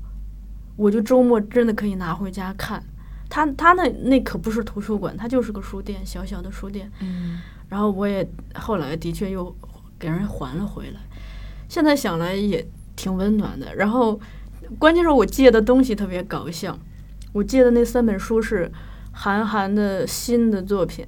[0.76, 2.84] 我就周末真的可以拿回家看。
[3.30, 6.92] 她她那那可不是图书馆，她就是个书店，小小的书店。
[7.02, 9.56] 嗯然后我也后来的确又
[10.00, 11.00] 给人还了回来，
[11.68, 13.76] 现在想来也挺温暖的。
[13.76, 14.20] 然后
[14.78, 16.78] 关键是我借的东西特别搞笑，
[17.34, 18.72] 我借的那三本书是
[19.12, 21.06] 韩寒的新的作品，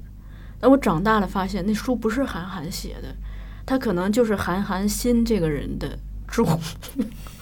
[0.59, 3.15] 但我长大了发现那书不是韩寒写的，
[3.65, 5.97] 他可能就是韩寒新这个人的
[6.27, 6.47] 注，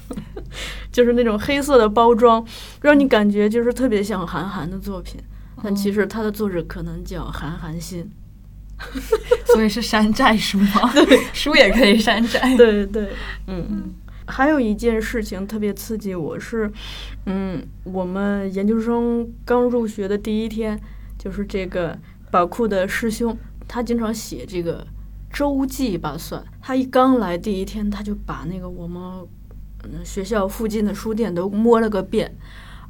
[0.92, 2.46] 就是那种黑色的包装，
[2.82, 5.22] 让你感觉就是特别像韩寒的作品，
[5.64, 8.10] 但其实他的作者可能叫韩寒新。
[9.48, 10.90] 所以是山寨书吗？
[10.96, 12.56] 对，书也可以山寨。
[12.56, 13.10] 对对，
[13.48, 13.94] 嗯。
[14.30, 16.72] 还有一件事情特别刺激我是，
[17.26, 20.80] 嗯，我们研究生刚入学的第一天，
[21.18, 21.98] 就是这个
[22.30, 23.36] 宝库的师兄，
[23.68, 24.86] 他经常写这个
[25.34, 26.44] 周记吧算。
[26.62, 29.02] 他一刚来第一天，他就把那个我们
[29.84, 32.38] 嗯学校附近的书店都摸了个遍，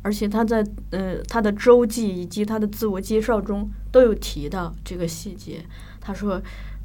[0.02, 5.66] 而且他在呃他的周记以及他的自我介绍中都有提到这个细节。
[6.02, 6.42] 他说。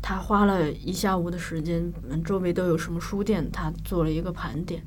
[0.06, 4.82] 他花了一下午的时间，嗯，周围都有什么书店，他做了一个盘点。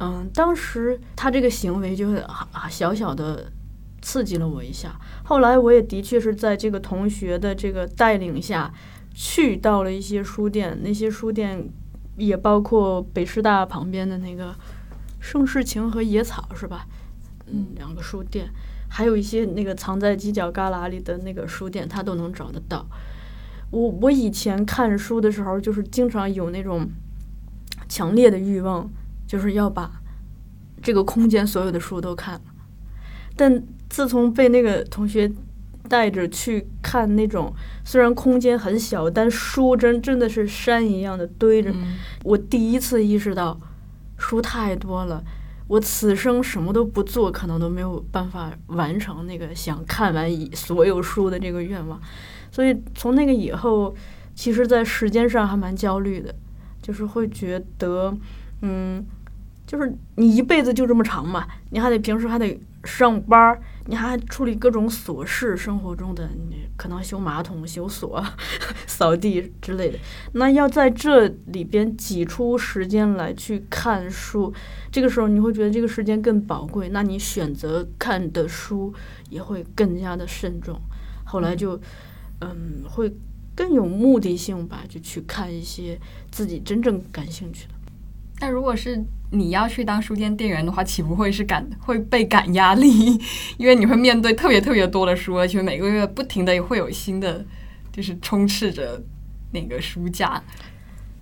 [0.00, 3.52] 嗯，当时他这个行为就啊小小的
[4.00, 4.98] 刺激了我一下。
[5.22, 8.72] 后来我也的确是在这个同学的这个带领下，
[9.14, 11.68] 去到了一些书店，那些书店
[12.16, 14.56] 也包括北师大旁边的那个
[15.20, 16.86] 盛世情和野草，是吧？
[17.48, 18.48] 嗯，两个书店，
[18.88, 22.86] 还有一些那个藏在犄角旮旯里的那个书店，他都能找得到。
[23.72, 26.86] 我我以前看书的时候，就是经常有那种
[27.88, 28.88] 强烈的欲望，
[29.26, 29.90] 就是要把
[30.82, 32.40] 这个空间所有的书都看了。
[33.34, 35.32] 但自从被那个同学
[35.88, 43.58] 带着去看那种虽然空间很小，但书真真的是山一样的堆着，嗯我第一次意识到
[44.18, 45.24] 书太多了。
[45.68, 51.98] 我此生什么都不做，可能都没有办法完成那个想看完一所有书的这个愿望。
[52.52, 53.92] 所以从那个以后，
[54.34, 56.34] 其实，在时间上还蛮焦虑的，
[56.82, 58.14] 就是会觉得，
[58.60, 59.04] 嗯，
[59.66, 68.22] 就是你一辈子就这么长嘛，你还得平时还得上班儿，你还处理各种琐事，生活中的你可能修马桶、修锁、
[68.86, 69.98] 扫地之类的。
[70.32, 74.52] 那要在这里边挤出时间来去看书，
[74.90, 78.92] 这个时候你会觉得这个时间更宝贵，那你选择看的书
[79.30, 80.78] 也会更加的慎重。
[81.24, 81.80] 后来就。
[82.88, 83.12] 会
[83.54, 85.98] 更有目的性吧，就去看一些
[86.30, 87.74] 自己真正感兴趣的。
[88.40, 93.18] 那如果是你要去当书店店员的话，岂不会是感会倍感压力？
[93.56, 97.44] 因为你会面对特别特别多的书，而且每个月不停的会有新的，
[97.92, 99.00] 就是充斥着
[99.52, 100.42] 那个书架。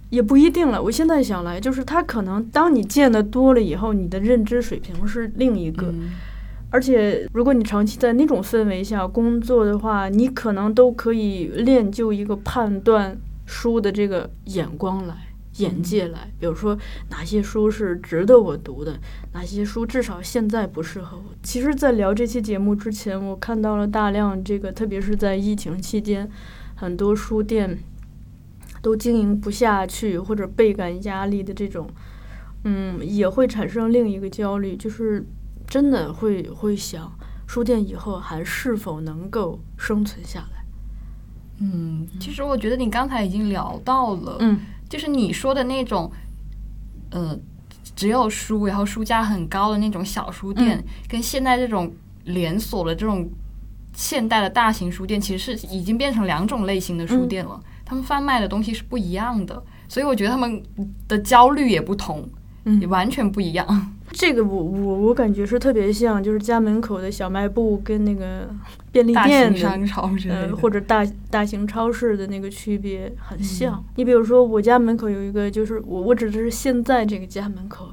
[0.09, 0.83] 也不一定了。
[0.83, 5.89] 我现在想来，就是他可能当你见的多了以后，你的认知水平是另一个。
[5.89, 6.11] 嗯
[6.73, 15.17] 而且，如果你长期在那种氛围下工作的话，你可能都可以练就一个判断书的这个眼光来、
[15.57, 16.31] 眼界来。
[16.39, 16.79] 比如说，
[17.11, 18.97] 哪些书是值得我读的，
[19.33, 21.35] 哪些书至少现在不适合我。
[21.43, 26.31] 其实，在聊这期节目之前，我看到了大量这个，特别是在疫情期间，
[26.77, 27.79] 很多书店
[28.81, 31.89] 都经营不下去或者倍感压力的这种，
[32.63, 35.27] 嗯，也会产生另一个焦虑，就是。
[35.71, 37.11] 真的会会想，
[37.47, 40.65] 书店以后还是否能够生存下来？
[41.61, 46.11] 嗯，其实我觉得你刚才已经聊到了，嗯，就是你说的那种，
[47.11, 47.39] 呃，
[47.95, 51.93] 只有书，然后书架很高的那种小书店，嗯跟现在这种
[52.25, 53.31] 连锁的这种
[53.95, 57.63] 现代的大型书店，其实是已经变成两种类型的书店了。
[57.85, 60.63] 他们贩卖的东西是不一样的，所以我觉得他们
[61.07, 62.29] 的焦虑也不同，
[62.65, 63.97] 嗯也完全不一样。
[64.12, 68.49] 这个我我我感觉是特别像，就是家门口的小卖部跟那个
[68.90, 69.59] 便利店的。
[69.59, 73.85] 型商超之类呃，或者大大型超市的那个区别很嗯像。
[73.96, 77.92] 你比如说，我家门口有一个，就是我我指的是现在这个家门口，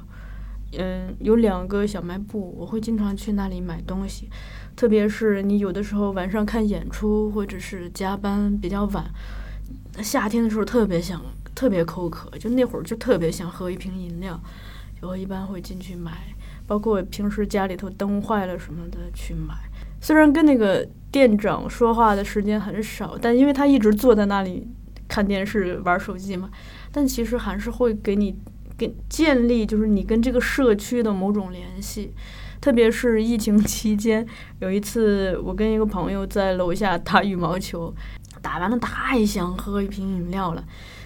[0.77, 4.27] 嗯，有两个小卖部，我会经常去那里买东西。
[4.75, 9.05] 特别是你有的时候晚上看演出，或者是加班比较晚，
[10.01, 11.21] 夏天的时候特别想，
[11.55, 14.39] 特别口渴，就那会儿就特别想喝一瓶饮料，
[15.01, 16.11] 我一般会进去买，
[16.65, 19.53] 包括平时家里头灯坏了什么的去买。
[20.01, 24.67] 虽然跟那个店长说话的时间很少，但因为他一直坐在那里
[25.07, 26.49] 看电视、玩手机嘛，
[26.91, 28.35] 但其实还是会给你
[28.77, 32.13] 给建立，就是你跟这个社区的某种联系。
[32.59, 34.25] 特别是疫情期间，
[34.59, 37.93] 有一次我跟一个朋友在楼下打羽毛球，
[38.41, 40.65] 打完了太想喝一瓶饮料了，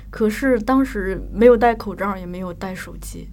[0.10, 3.28] 可是当时没有戴口罩，也没有带手机，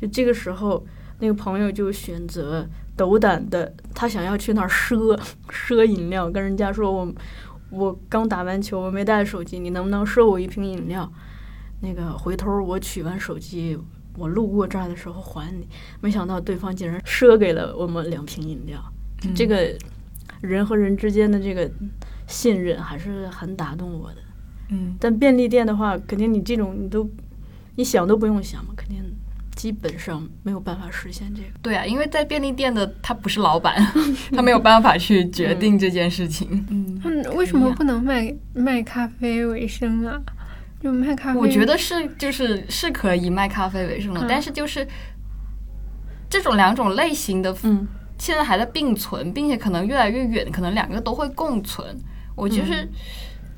[0.00, 0.86] 就这个时候，
[1.18, 2.64] 那个朋友就选择
[2.96, 7.12] 斗胆的，他想要去那儿赊赊饮料，跟人家说我
[7.70, 11.12] 我刚打完球，我没带手机，你能不能赊我一瓶饮料？
[11.80, 13.76] 那个回头我取完手机，
[14.16, 15.66] 我路过这儿的时候还你。
[16.00, 18.80] 没想到对方竟然赊给了我们两瓶饮料，
[19.24, 19.76] 嗯这个
[20.40, 21.68] 人和人之间的这个
[22.28, 24.16] 信任还是很打动我的。
[24.70, 27.08] 嗯，但便利店的话，肯定你这种你都
[27.74, 29.02] 你想都不用想嘛，肯定
[29.58, 31.48] 基本上没有办法实现这个。
[31.60, 33.74] 对啊，因为在便利店的他不是老板，
[34.30, 36.64] 他没有办法去决定这件事情。
[36.70, 40.20] 嗯为什么不能卖卖咖啡为生啊？
[40.80, 44.86] 就卖咖啡，我觉得是就是是可以卖咖啡为生的，嗯但是就是
[46.30, 47.84] 这种两种类型的嗯
[48.16, 51.84] 现在还在并存，并且可能越来越远，可能两个都会共存。
[52.36, 52.88] 我就是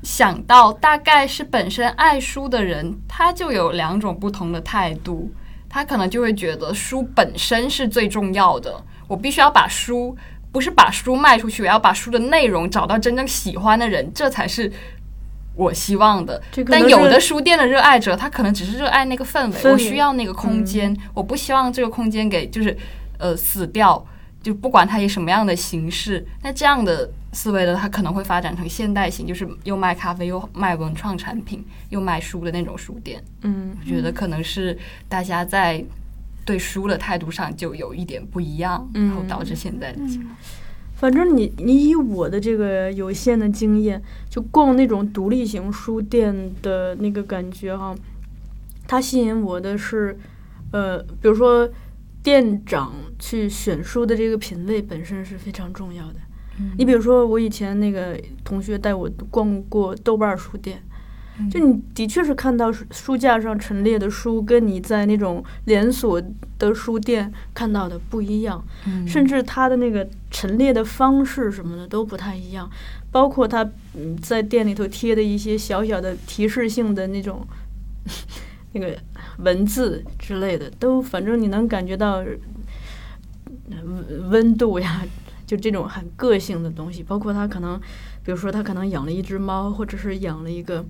[0.01, 5.31] 想到，大概是本身爱书的人，他就有两种不同的态度。
[5.73, 10.13] 他可能就会觉得书本身是最重要的，我必须要把书，
[10.51, 14.69] 不是把书卖出去，我要把书的内容找到真正喜欢的人，这才是
[15.55, 16.41] 我希望的。
[16.69, 22.75] 但有的书店的热爱者，他可能只是热爱那个氛围，氛围我需要那个空间，我不希望这个空间给就是
[23.17, 24.05] 呃死掉，
[24.41, 26.25] 就不管它以什么样的形式。
[26.43, 33.23] 那这样的思维的，它可能会发展成现代型，就是又卖咖啡，又卖文创产品，又卖书的那种书店。
[33.43, 34.77] 嗯我觉得可能是
[35.07, 35.83] 大家在
[36.43, 40.35] 对书的态度上就有一点不一样，嗯然后导致现在的情况。
[40.95, 43.99] 反正你你以我的这个有限的经验，
[44.29, 47.95] 就逛那种独立型书店的那个感觉哈，
[48.87, 50.15] 它吸引我的是，
[50.71, 51.67] 呃，比如说
[52.23, 56.15] 店长去选书的这个品味本身是非常重要的。
[56.77, 60.83] 你比如说，我以前那个同学带我逛过豆瓣书店，
[61.49, 66.21] 就你的确是看到书书架上陈列的书，跟你在那种连锁
[66.59, 68.63] 的书店看到的不一样。
[68.85, 72.69] 嗯甚至它的那个陈列的方式什么的都不太一样，
[73.11, 77.47] 包括他嗯在店里头贴的一些小小的提示性的那种
[78.73, 78.97] 那个
[79.39, 82.23] 文字之类的，都反正你能感觉到
[83.69, 85.05] 温温度呀，
[85.45, 87.79] 就这种很个性的东西，包括他可能，
[88.23, 90.85] 比如说他可能养了一只猫，或者是养了一个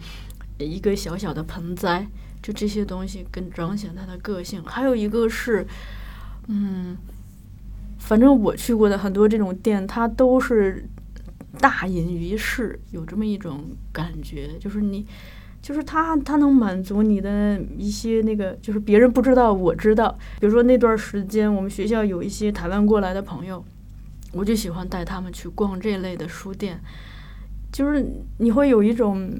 [0.57, 2.07] 一个小小的盆栽，
[2.41, 4.63] 就这些东西更彰显他的个性。
[4.63, 5.65] 还有一个是，
[6.47, 6.97] 嗯。
[8.03, 10.83] 反正我去过的很多这种店，它都是
[11.59, 13.63] 大隐于市，有这么一种
[13.93, 15.05] 感觉，就是你
[15.61, 20.17] 就是它它能满足你的一些那个，就是别人不知道我知道。
[20.39, 23.63] 比如说那段时间，我们学校有一些台湾过来的朋友，
[24.33, 26.81] 我就喜欢带他们去逛这类的书店，
[27.71, 28.05] 就是
[28.39, 29.31] 你会有一种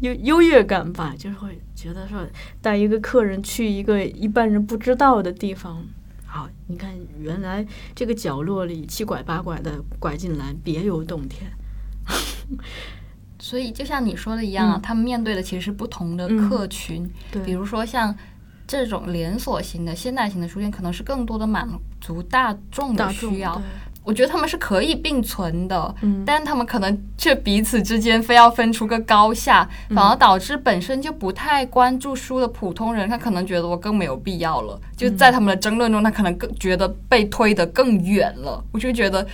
[0.00, 2.24] 优优越感吧，就是会觉得说
[2.62, 5.84] 带一个客人去一个一般人不知道的地方。
[6.24, 11.50] 好，你看，原来这个角落里七拐八拐的拐进来，别有洞天。
[13.38, 14.82] 所以就像你说的一样啊，嗯。
[14.82, 16.48] 他们面对的其实是不同的嗯。
[16.48, 18.14] 客群，对，比如说像
[18.66, 21.68] 这种连锁型的、现代型的书店，可能是更多的满
[22.00, 23.60] 足大众的需要。
[24.02, 29.96] 我觉得他们是可以并存的，嗯，但他们可能却彼此之间非要分出个高下，嗯。
[29.96, 34.80] 反而导致本身就不太关注书的普通人，他可能觉得我更没有必要了。
[34.96, 38.64] 就在他们的争论中，他可能更觉得被推得更远了。
[38.70, 39.26] 我就觉得，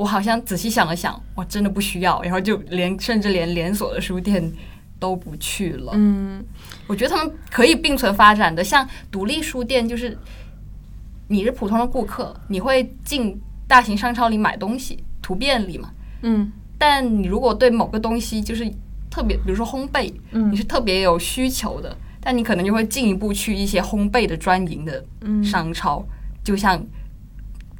[0.00, 4.50] 我好像仔细想了想，我真的不需要，然后就连甚至连连锁的书店
[4.98, 5.92] 都不去了。
[5.94, 6.42] 嗯
[6.86, 10.16] 我觉得他们可以并存发展的，像独立书店，就是
[11.28, 13.38] 你是普通的顾客，你会进
[13.68, 15.90] 大型商超里买东西，图便利嘛。
[16.22, 18.64] 嗯但你如果对某个东西就是
[19.10, 26.02] 特别，比如说烘焙，嗯你是特别有需求的，但你可能就会进一步去一些烘焙的专营的嗯商超，
[26.42, 26.82] 就像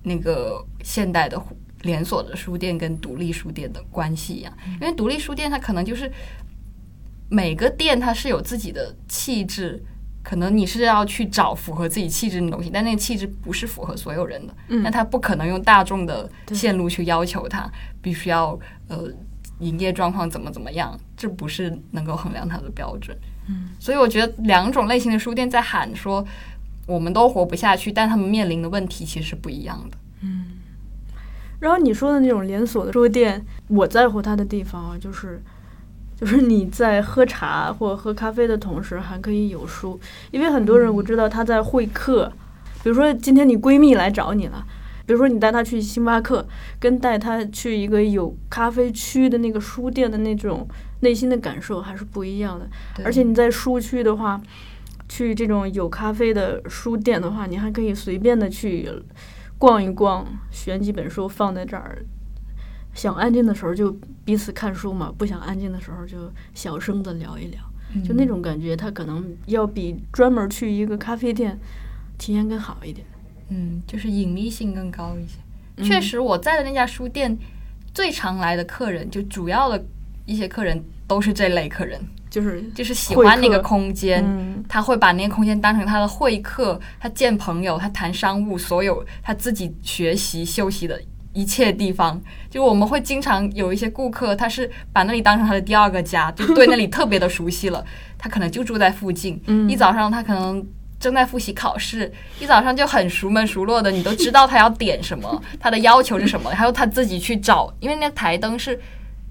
[0.03, 1.41] 那个现代的
[1.83, 4.53] 连锁的书店跟独立书店的关系一样。
[4.81, 6.11] 因为独立书店它可能就是
[7.29, 9.83] 每个店它是有自己的气质。
[10.23, 17.67] 可能你是要去找符合自己气质的东西，但那个气质不是符合所有人的，嗯那他不可能用大众的线路去要求他
[18.03, 18.51] 必须要
[18.89, 19.11] 呃
[19.61, 23.17] 营业状况怎么怎么样，这不是能够衡量它的标准。
[23.49, 26.23] 嗯，所以我觉得两种类型的书店在喊说
[26.87, 29.97] 我们都活不下去，但他们面临的问题其实是不一样的。
[31.61, 35.41] 然后你说的那种连锁的书店，我在乎它的地方啊，就是
[36.17, 40.01] 就是你在喝茶或喝咖啡的同时，还可以有书，
[40.31, 42.33] 因为很多人我知道他在会客，
[42.83, 44.67] 比如说今天你闺蜜来找你了。
[45.07, 46.47] 比如说，你带她去星巴克，
[46.79, 50.65] 跟带她去一个有咖啡区的那个书店的那种
[51.01, 52.69] 内心的感受还是不一样的。
[53.05, 54.41] 而且你在书区的话，
[55.09, 58.89] 去这种有咖啡的书店的话，你还可以随便的去
[59.61, 62.03] 逛一逛，选几本书放在这儿。
[62.95, 63.95] 想安静的时候就
[64.25, 67.61] 彼此看书嘛，不想安静的时候就小声的聊一聊，
[68.03, 71.59] 就那种感觉，它可能要比专门去一个咖啡店
[72.17, 73.07] 体验更好一点。
[73.51, 75.39] 嗯，就是隐秘性更高一些。
[75.77, 77.37] 嗯确实，我在的那家书店
[77.93, 79.85] 最常来的客人，就主要的
[80.25, 82.01] 一些客人都是这类客人，
[82.31, 91.01] 就是就是喜欢那个空间，嗯他会把那个空间当成他的会客，他见朋友，他谈商务，所有他自己学习休息的
[91.33, 92.21] 一切地方。
[92.49, 97.85] 就我们会经常有一些顾客，他是把那里当成他的第二个家，就对那里特别的熟悉了。
[98.17, 100.65] 他可能就住在附近，嗯一早上他可能。
[101.01, 108.79] 正在复习考试，一早上就很熟门熟络的，你都知道他要点什么，他的要求是什么，还有他自己去找，因为那台灯是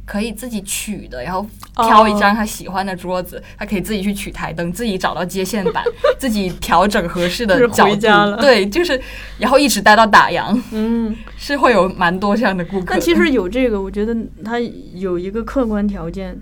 [0.09, 1.45] 可以自己取的，然后
[1.75, 5.83] 挑一张他喜欢的桌子，他可以自己去取台灯，自己找到接线板，
[6.17, 8.41] 自己调整合适的角度。
[8.41, 8.99] 对，就是
[9.37, 12.87] 然后一直待到打烊，嗯，是会有蛮多这样的顾客。
[12.89, 14.59] 但其实有这个，我觉得它
[14.95, 16.35] 有一个客观条件，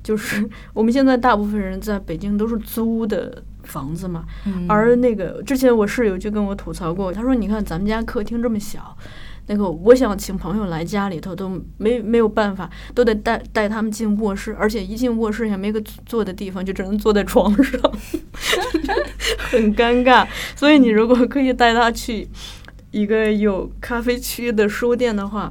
[0.00, 8.96] 就是我们现在大部分人在北京都是租的房子嘛，嗯，而那个之前我室友就跟我吐槽过，他说：“你看咱们家客厅这么小，
[9.48, 17.80] 那个我想请朋友来家里头都没没有办法，都得带带他们进卧室，而且一进卧室也没个坐的地方，就只能坐在床上，
[19.50, 20.26] 很尴尬。
[20.54, 22.28] 所以你如果可以带他去
[22.90, 25.50] 一个有咖啡区的书店的话，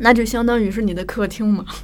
[0.00, 1.64] 那就相当于是你的客厅嘛。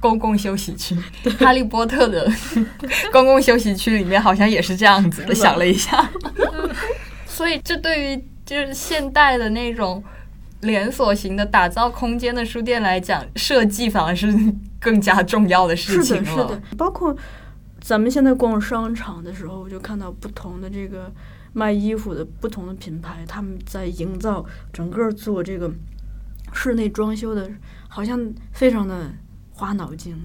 [0.00, 0.94] 公共休息区，
[1.38, 2.30] 哈利波特的
[3.10, 5.34] 公共休息区里面好像也是这样子的。
[5.34, 6.10] 想了一下，
[7.26, 10.02] 所以这对于就是现代的那种
[10.60, 14.26] 连锁型的打造空间的书店来讲，设计反而是
[14.78, 16.22] 更加重要的事情了。
[16.22, 17.16] 的，是的，包括
[17.80, 21.12] 咱们现在逛商场的时候，就看到不同的这个
[21.52, 25.70] 卖衣服的不同的品牌，他们在营造整个做这个
[26.52, 27.50] 室内装修的，
[27.88, 29.10] 好像非常的
[29.52, 30.16] 花脑筋。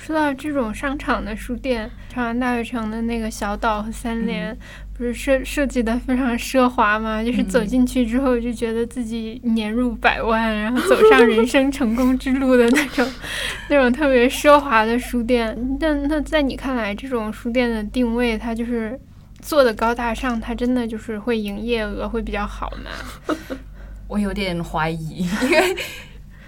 [0.00, 4.56] 说到这种商场的书店，长安大悦城的那个小岛和三联，
[4.96, 7.22] 不是设设计的非常奢华吗？
[7.22, 13.06] 就是走嗯进去之后就觉得自己年入百万，然后走上人生成功之路的那种
[13.68, 15.54] 那种特别奢华的书店。
[15.78, 18.98] 那那在你看来，这种书店的定位，它就是
[19.40, 23.36] 做的高大上，它真的就是会营业额会比较好吗？
[24.08, 25.76] 我有点怀疑，因为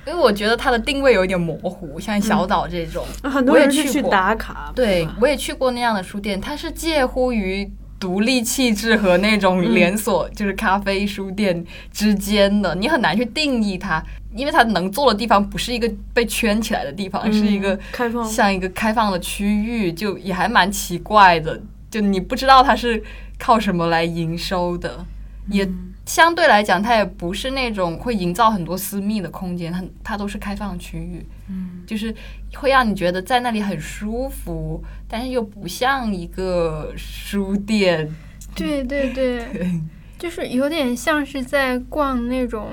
[0.07, 14.03] 因为我觉得它的定位有一点模糊，像小岛这种，很多我也人去打卡，对我也去过那样的书店，它是介乎于独立气质和那种连锁、就是咖啡书店之间的，你很难去定义它，
[14.34, 18.24] 因为它能做的地方不是一个被圈起来的地方，嗯是一个开放。
[18.24, 23.00] 像一个开放的区域，就也还蛮奇怪的，就你不知道它是
[23.38, 25.07] 靠什么来营收的，
[25.48, 25.64] 也
[26.05, 32.14] 相对来讲，它也不是那种会营造很多私密的空间，它它都是开放区域，嗯，就是
[32.55, 38.12] 会让你觉得在那里很舒服，但是又不像一个书店，
[38.55, 39.80] 对对 对，
[40.18, 42.70] 就是有点像是在逛那种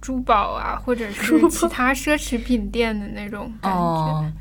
[0.00, 3.78] 珠宝啊，或者是其他奢侈品店的那种感觉。
[3.78, 4.32] 哦。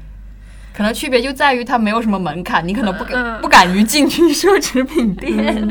[0.73, 5.67] 可能区别就在于它没有什么门槛，你可能不敢、嗯不敢于进去奢侈品店，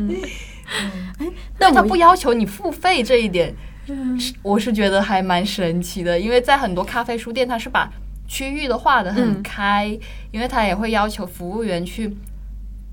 [1.18, 1.26] 哎，
[1.58, 3.54] 但他不要求你付费这一点，
[4.42, 7.90] 我是觉得还蛮神奇的，因为在很多咖啡书店，他是把
[8.26, 9.42] 区域的划得很嗯。
[9.42, 9.86] 开，
[10.30, 12.16] 因为他也会要求服务员去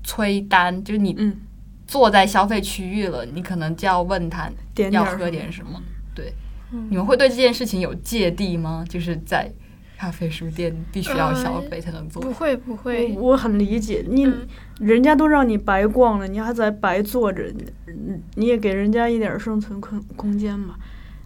[0.02, 1.36] 催单，就是你嗯。
[1.86, 4.50] 坐在消费区域了，你可能就要问他
[4.90, 5.80] 要喝点什么。
[6.14, 6.32] 对，
[6.72, 6.86] 嗯。
[6.90, 8.82] 你们会对这件事情有芥蒂吗？
[8.88, 9.52] 就是在
[9.98, 12.22] 咖啡书店必须要消费才能做。
[12.22, 14.48] 不会不会，我我很理解你，嗯
[14.80, 17.44] 人家都让你白逛了，你还在白坐着，
[17.86, 20.74] 你你也给人家一点生存空空间嘛。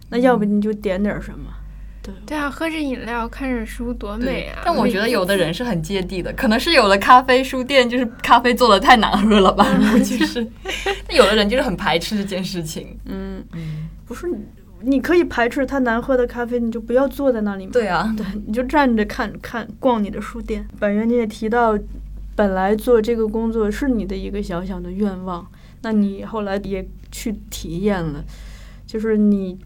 [0.09, 1.51] 那要不你就点点儿什么，
[2.01, 4.61] 对，对啊，喝着饮料看着书多美啊！
[4.65, 10.45] 但我觉得有的人是很芥蒂的，可能是有的咖啡书店就是咖啡做的太难喝了吧，估计是。
[11.07, 12.97] 那有的人就是很排斥这件事情。
[13.05, 14.27] 嗯，嗯，不是，
[14.81, 17.71] 你可以排斥它难喝的咖啡，你就不要坐在那里嘛。
[17.71, 20.67] 对啊，对，你就站着看看逛你的书店。
[20.79, 21.77] 本源你也提到，
[22.39, 25.45] 本来做这个工作是你的一个小小的愿望，
[25.81, 28.23] 那你后来也去体验了，
[28.87, 29.59] 就是你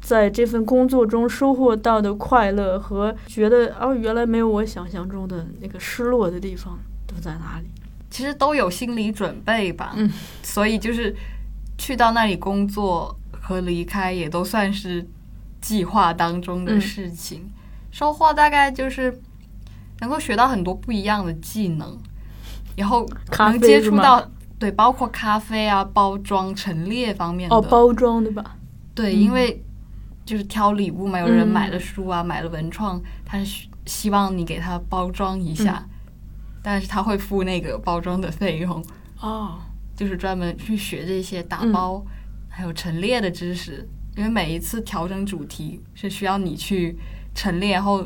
[0.00, 7.68] 在这份工作中收获到的快乐和觉得哦，原来没有我想象中的那个失落的地方都在哪里？
[8.10, 9.92] 其实都有心理准备吧。
[9.96, 10.10] 嗯，
[10.42, 11.14] 所以就是
[11.78, 15.06] 去到那里工作和离开也都算是
[15.60, 17.48] 计划当中的嗯事情。
[17.92, 19.16] 收获大概就是
[20.00, 21.96] 能够学到很多不一样的技能，
[22.76, 24.22] 然后咖能接触到
[24.58, 27.56] 对，包括咖啡啊、包装、陈列方面的。
[27.56, 28.56] 哦，包装对吧？
[28.94, 29.20] 对，嗯。
[29.20, 29.62] 因为
[30.24, 35.90] 就是挑礼物嘛，有人嗯买了书啊，买了文创，他是希希望你给他包装一下，嗯。
[36.62, 38.84] 但是他会付那个包装的费用，
[39.20, 39.58] 哦，
[39.94, 41.72] 就是专门去学这些打嗯。
[41.72, 42.04] 包、
[42.48, 46.98] 还有陈列的知识，因为每一次调整主题是需要你去
[47.34, 48.04] 陈列，然后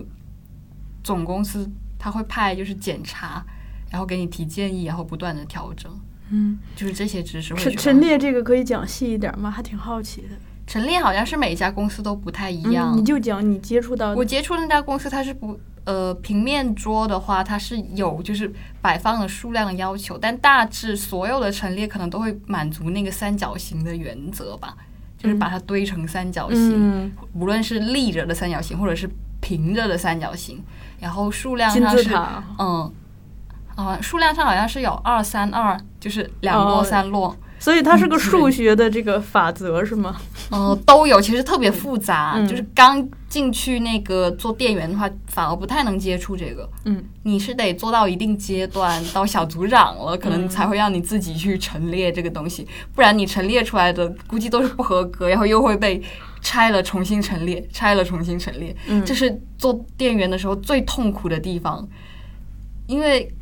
[1.02, 3.42] 总公司他会派就是检查，
[3.90, 5.90] 然后给你提建议，然后不断的调整，
[6.30, 9.50] 嗯，就是这些知识陈陈列这个可以讲细一点吗？
[9.50, 10.28] 还挺好奇的。
[10.66, 24.76] 陈列好像是每一家公司都不太一嗯样，你就讲你接触到的我接触的那家公司，它是不呃平面桌的话，它是有就是摆放的数量的要求，但大致所有的陈列可能都会满足那个三角形的原则吧，
[25.18, 29.10] 就是把它堆成三角形，嗯，无论是立着的三角形或者是
[29.40, 30.62] 平着的三角形，
[31.00, 32.14] 然后数量金上是。
[32.60, 32.92] 嗯。
[33.86, 40.16] 啊，数量上好像是有二三二，就是两摞哦三摞，所以它是个嗯数学的这个法则是吗？
[40.50, 42.34] 嗯，都有，其实特别复杂。
[42.36, 46.68] 嗯就是刚进去那个做店员的话，反而不太能接触这个。
[46.84, 56.02] 嗯，你是得做到一定阶段，到小组长了，可能嗯才会让你自己去陈列这个东西，不然你陈列出来的估计都是不合格，然后又会被
[56.40, 58.74] 拆了重新陈列，拆了重新陈列。
[58.88, 61.88] 嗯这是做店员的时候最痛苦的地方，
[62.88, 63.32] 因为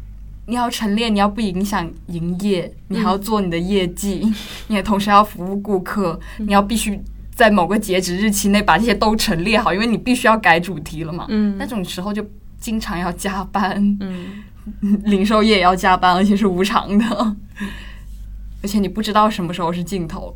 [0.49, 4.27] 你要陈列，你要不影响营业，你还要做你的业绩，
[4.69, 6.99] 你也同时要服务顾客，你要必须
[7.35, 11.27] 在某个截止日期内把这些都陈列好，因为你必须要改主题了嘛。
[11.29, 12.27] 嗯那种时候就
[12.59, 14.43] 经常要加班，嗯
[15.05, 17.37] 零售业也要加班，而且是无偿的，
[18.65, 20.35] 而且你不知道什么时候是尽头，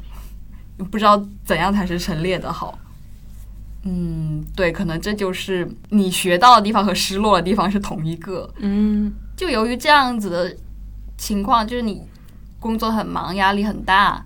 [0.76, 2.78] 你不知道怎样才是陈列的好。
[3.84, 8.48] 嗯，对，可能这就是你学到的地方和失落的地方是同一个。
[8.58, 9.10] 嗯
[9.42, 10.56] 就由于这样子的
[11.18, 12.00] 情况，就是你
[12.60, 14.24] 工作很忙，压力很大，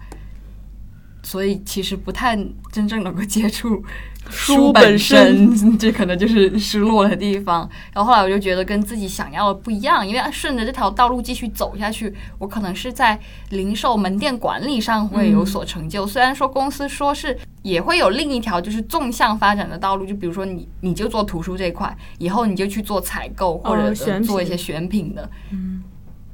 [1.23, 2.37] 所以其实不太
[2.71, 3.83] 真正能够接触
[4.31, 7.68] 书本本身 这可能就是失落的地方。
[7.93, 13.18] 然后后来我就觉得跟自己想要的不一样，因为顺着这条道路继续走下去，我可能是在
[13.51, 16.07] 零售门店管理上会有所成就。
[16.07, 25.29] 虽然说公司说是也会有另一条就是纵向发展的道路，就比如说你你就做图书这一块，以后你就去做采购或者做一些选品的。
[25.53, 25.83] 嗯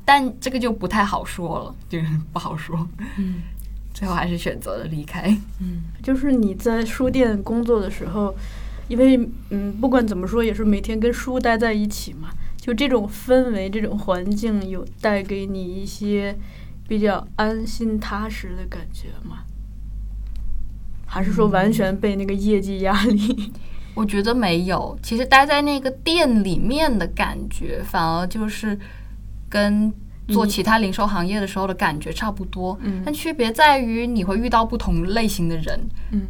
[0.04, 2.76] 但这个就不太好说了，就是不好说。
[3.18, 3.36] 嗯
[4.02, 5.28] 最后还是选择了离开。
[5.60, 8.34] 嗯， 就是你在书店工作的时候，
[8.88, 9.16] 因为
[9.50, 16.36] 嗯，不管怎么说，也是每天跟书待在一起嘛，就这种氛围、这种环境，有带给你一些
[16.88, 19.44] 比较安心踏实的感觉吗？
[21.06, 23.52] 还是说完全被那个业绩压力？
[23.94, 28.76] 我觉得没有，其实待在那个店里面的感觉，反而就是
[29.48, 29.92] 跟
[30.28, 32.78] 做其他零售行业的时候的感觉差不多。
[32.82, 35.80] 嗯但区别在于你会遇到不同类型的人，
[36.12, 36.22] 嗯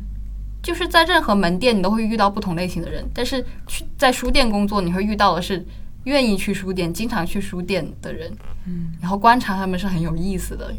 [0.62, 5.64] 就是在任何门店你都会遇到不同类型的人，但是去在书店工作，你会遇到的是
[6.04, 8.32] 愿意去书店、经常去书店的人，
[8.66, 10.72] 嗯，然后观察他们是很有意思的，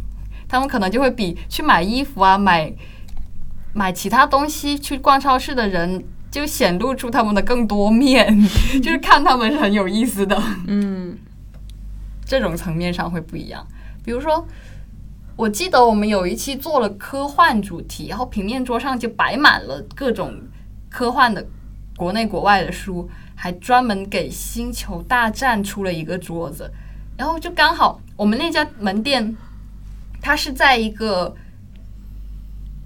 [0.48, 2.74] 他们可能就会比去买衣服啊、买
[3.74, 6.04] 买其他东西、去逛超市的人。
[6.34, 8.28] 就显露出他们的更多面，
[8.82, 10.36] 就是看他们是很有意思的。
[10.66, 11.16] 嗯
[12.34, 13.64] 这种层面上会不一样。
[14.04, 14.44] 比如说，
[15.36, 20.34] 我记得我们有一期做了科幻主题，然后平面桌上就摆满了各种
[20.90, 21.46] 科幻的
[21.96, 26.72] 国内国外的书，还专门给《星球大战》出了一个桌子。
[27.16, 29.38] 然后就刚好我们那家门店，
[30.20, 31.36] 它是在一个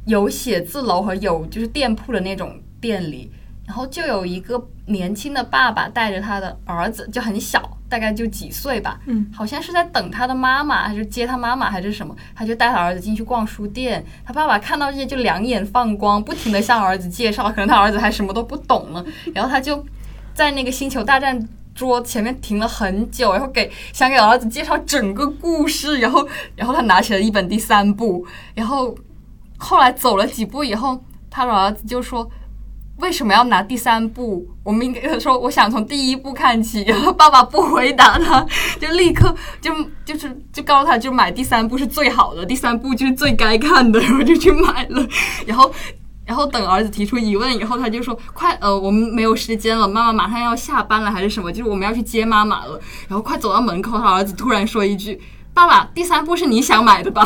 [0.06, 3.32] 有写字楼和有就是店铺的那种店里，
[3.66, 14.04] 然后就有一个年轻的爸爸带着他的儿子，就很小，大概就几岁吧，嗯，好像是在等他的妈妈，还是接他妈妈，还是什么，他就带他儿子进去逛书店。
[14.26, 19.06] 他爸爸看到这些就两眼放光，不停的向儿子介绍，可能他儿子还什么都不懂呢。
[19.34, 19.86] 然后他就
[20.34, 28.94] 在那个星球大战桌前面停了很久，然后给想给儿子介绍整个故事，然后然后他拿起了一本第三部，然后
[29.58, 32.30] 后来走了几步以后，他的儿子就说。
[32.98, 34.48] 为什么要拿第三部？
[34.64, 36.84] 我们应该说，我想从第一部看起。
[36.84, 38.46] 然 后爸爸不回答他，
[38.80, 39.72] 就立刻就
[40.04, 45.08] 就是就告诉他，就买第三部是最好的，第三部就是最该看的，然后就去买了。
[45.46, 45.72] 然后
[46.26, 51.52] 然后等儿子提出疑问以后，他就说：“快，呃，我们没有时间了，妈妈马上要下班了，还是什么？
[51.52, 55.22] 就是我们要去接妈妈了。”然后快走到门口，他儿子突然说一句
[55.58, 57.26] ：“爸爸，第三部是你想买的吧？”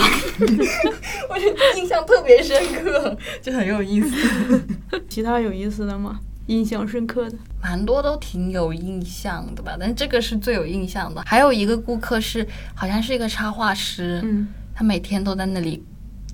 [1.29, 4.61] 我就印象特别深刻，就很有意思。
[5.09, 6.17] 其他有意思的吗？
[6.47, 7.37] 印象深刻的？
[7.61, 11.21] 蛮多都挺有印象的吧，但这个是最有印象的。
[11.25, 15.83] 还有一个顾客是，好像是一个插画师，嗯他每天都在那里，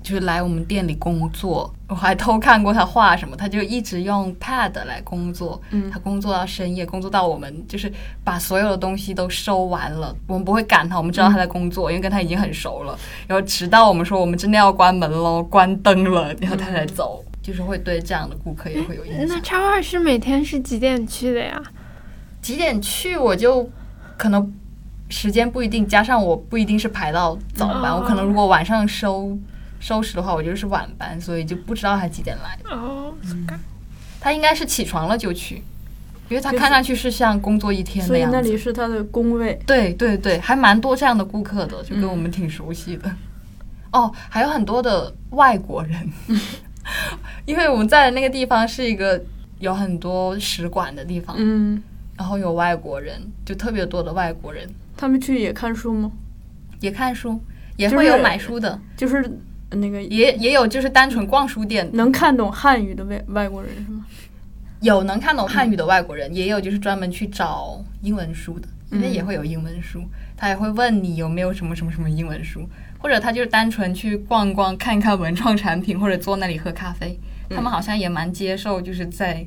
[0.08, 1.70] 就是来我们店里工作。
[1.86, 5.60] 我还偷看过他画什么，他就一直用 pad 来工作。
[5.70, 7.92] 嗯他工作到深夜，工作到我们就是
[8.24, 12.98] 把所有的东西都收完了，我们不会赶他，我们知道他在工作，因为跟他已经很熟了。
[13.26, 17.22] 然后直到我们说我们真的要关门喽，关灯了，然后他才走。
[17.42, 19.40] 就是会对这样的顾客也会有印象那。
[19.40, 21.62] 插画师每天是几点去的呀？
[22.42, 23.68] 几点去我就
[24.18, 24.52] 可能
[25.08, 29.34] 时间不一定，加上我不一定是排到早班，哦我可能如果晚上收
[29.80, 32.58] 收拾的话，我就是晚班，所以就不知道他几点来。
[32.70, 33.14] 哦，
[34.20, 35.62] 他应该是起床了就去，
[36.28, 38.40] 因为他看上去是像工作一天所以那。
[38.40, 39.60] 里是他的工位。
[39.66, 43.10] 对对对，还蛮多这样的顾客的，就跟我们挺熟悉的。
[43.92, 46.10] 哦，还有很多的外国人，
[47.46, 49.22] 因为我们在的那个地方是一个
[49.60, 51.82] 有很多使馆的地方，嗯，
[52.16, 54.68] 然后有外国人，就特别多的外国人。
[54.96, 56.10] 他们去也看书吗？
[56.80, 57.40] 也看书，
[57.76, 59.38] 也会有买书的，就是
[59.70, 64.06] 那个也也有就是单纯逛书店，能看懂汉语的外外国人是吗？
[64.80, 70.02] 有能看懂汉语的外国人，也有就是专门去找英文书的，因为嗯也会有英文书，
[70.36, 72.66] 他也会问你有没有什么什么什么英文书，
[72.98, 77.18] 或者他就是单纯去逛逛看一看文创产品，或者坐那里喝咖啡，
[77.50, 79.46] 嗯他们好像也蛮接受，就是在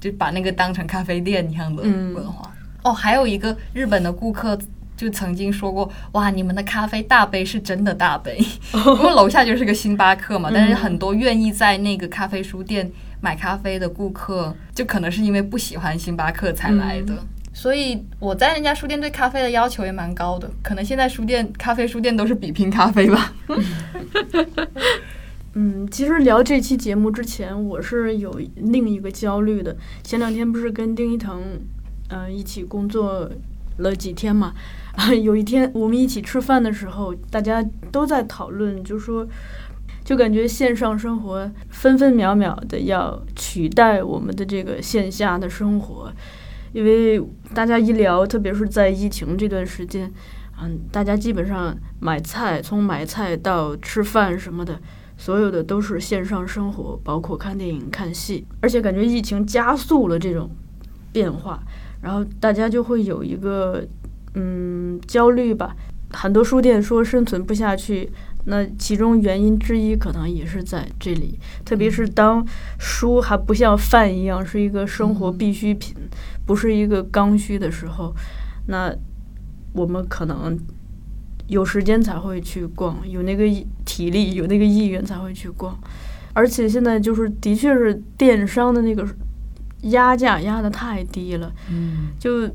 [0.00, 2.52] 就把那个当成咖啡店一样的嗯文化。
[2.82, 4.58] 哦，还有一个日本的顾客。
[5.00, 8.36] 就曾经说过，哇，你们的咖啡大杯是真的大杯，
[8.74, 12.92] 因为楼下就是个星巴克嘛，但是很多愿意在那个咖啡书店
[13.22, 17.14] 买咖啡的顾客，就可能是因为不喜欢星巴克才来的。
[17.54, 23.32] 所以我在那家书店对咖啡的要求也蛮高的，可能现在书店咖啡书店都是比拼咖啡吧。
[25.54, 29.74] 嗯，其实聊这期节目之前，我是有另一个焦虑的。
[30.02, 31.40] 前两天不是跟丁一腾，
[32.10, 33.30] 嗯、一起工作
[33.78, 34.52] 了几天嘛？
[34.96, 39.26] 啊， 有一天我们一起吃饭的时候，大家都在讨论，就说，
[40.04, 46.12] 就感觉线上生活分分秒秒的要取代我们的这个线下的生活，
[46.72, 47.22] 因为
[47.54, 50.12] 大家一聊，特别是在疫情这段时间，
[50.62, 54.80] 嗯，大家基本上买菜，从买菜到吃饭什么的。
[55.16, 60.48] 所有的都是线上生活，包括看电影、看戏，而且感觉疫情加速了这种
[61.12, 61.62] 变化，
[62.00, 63.86] 然后大家就会有一个
[64.34, 65.76] 嗯焦虑吧。
[66.12, 68.10] 很多书店说生存不下去，
[68.46, 72.44] 那其中原因之一可能也是在这里，特别是当
[72.78, 75.94] 书还不像饭一样是一个生活必需品，
[76.44, 78.12] 不是一个刚需的时候，
[78.66, 78.92] 那
[79.72, 80.58] 我们可能
[81.46, 83.44] 有时间才会去逛，有那个
[83.84, 85.78] 体力，有那个意愿才会去逛。
[86.32, 89.06] 而且现在就是的确是电商的那个
[89.82, 92.50] 压价压的太低了，嗯，就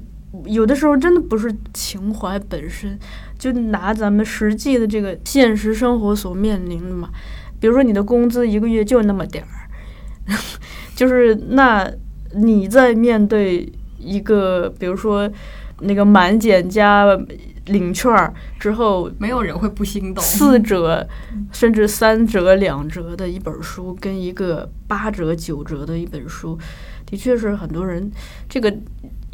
[0.45, 2.97] 有的时候真的不是情怀本身，
[3.37, 7.09] 就拿咱们实际的这个现实生活所面临的嘛，
[7.59, 9.69] 比如说你的工资一个月就那么点儿，
[10.95, 11.89] 就是那
[12.33, 15.29] 你在面对一个比如说
[15.81, 17.05] 那个满减加
[17.67, 20.23] 领券儿之后没有人会不心动。
[20.23, 21.07] 四折
[21.51, 26.57] 甚至三折、两折的一本书，跟一个八折、九折的一本书，
[27.05, 28.11] 的确是很多人
[28.47, 28.71] 这个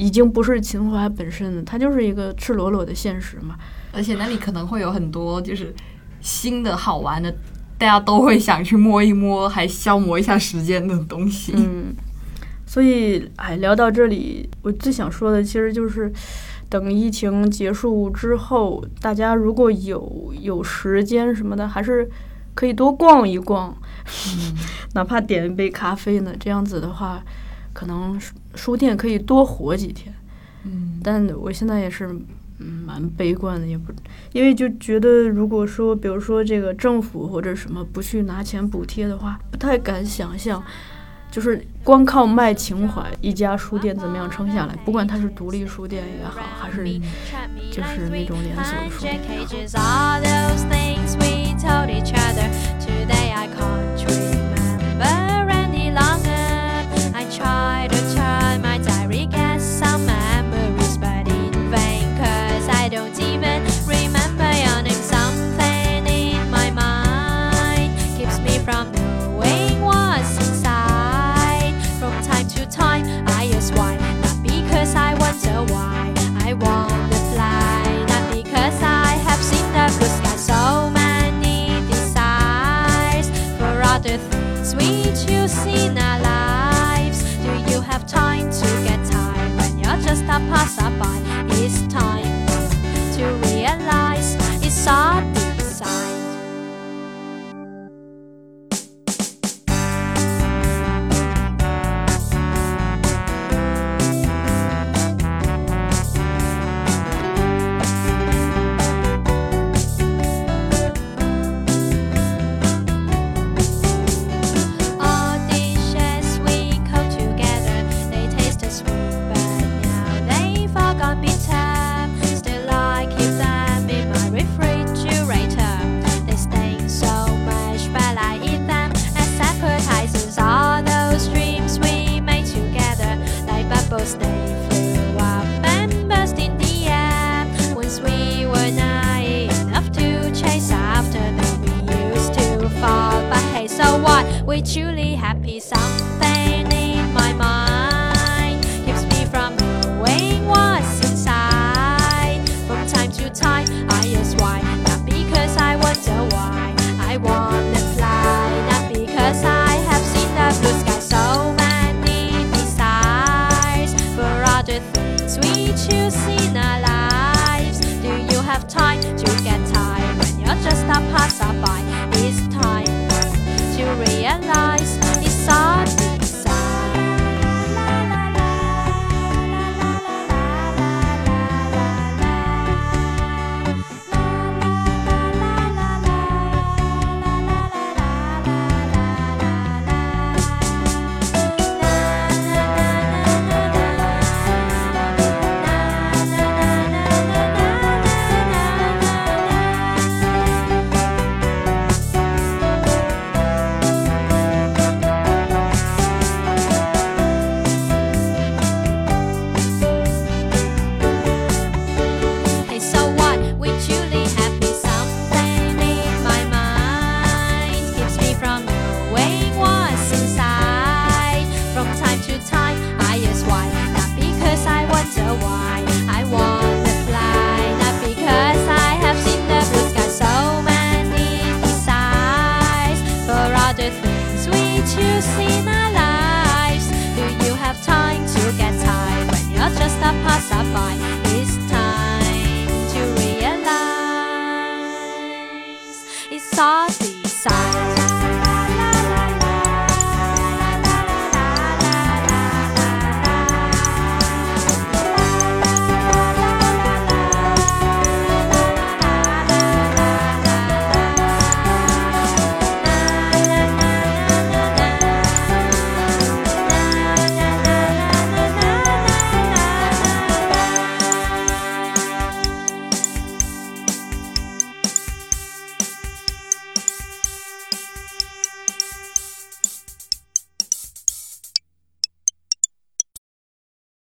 [0.01, 3.55] 已经不是情怀本身了，它就是一个赤裸裸的现实嘛。
[3.93, 5.71] 而且那里可能会有很多就是
[6.21, 7.31] 新的好玩的，
[7.77, 11.53] 大家都会想去摸一摸，还消磨一下时间的东西。
[11.55, 11.93] 嗯，
[12.65, 16.11] 所以哎，聊到这里，我最想说的其实就是，
[16.67, 22.09] 等疫情结束之后，大家如果有有时间什么的，还是
[22.55, 23.77] 可以多逛一逛，
[24.95, 26.33] 哪怕点一杯咖啡呢。
[26.39, 27.21] 这样子的话，
[27.71, 28.19] 可能
[28.55, 30.13] 书书店可以多活几天。
[30.63, 32.07] 嗯，但我现在也是
[32.59, 33.91] 嗯蛮悲观的，也不
[34.31, 40.63] 因为就觉得如果说比如说这个政府或者什么不去拿钱补贴的话，不太敢想象，
[41.31, 44.75] 就是光靠卖情怀，一家书店怎么样撑下来？
[44.85, 46.85] 不管它是独立书店也好，还是
[47.71, 49.51] 就是那种连锁的书店也好。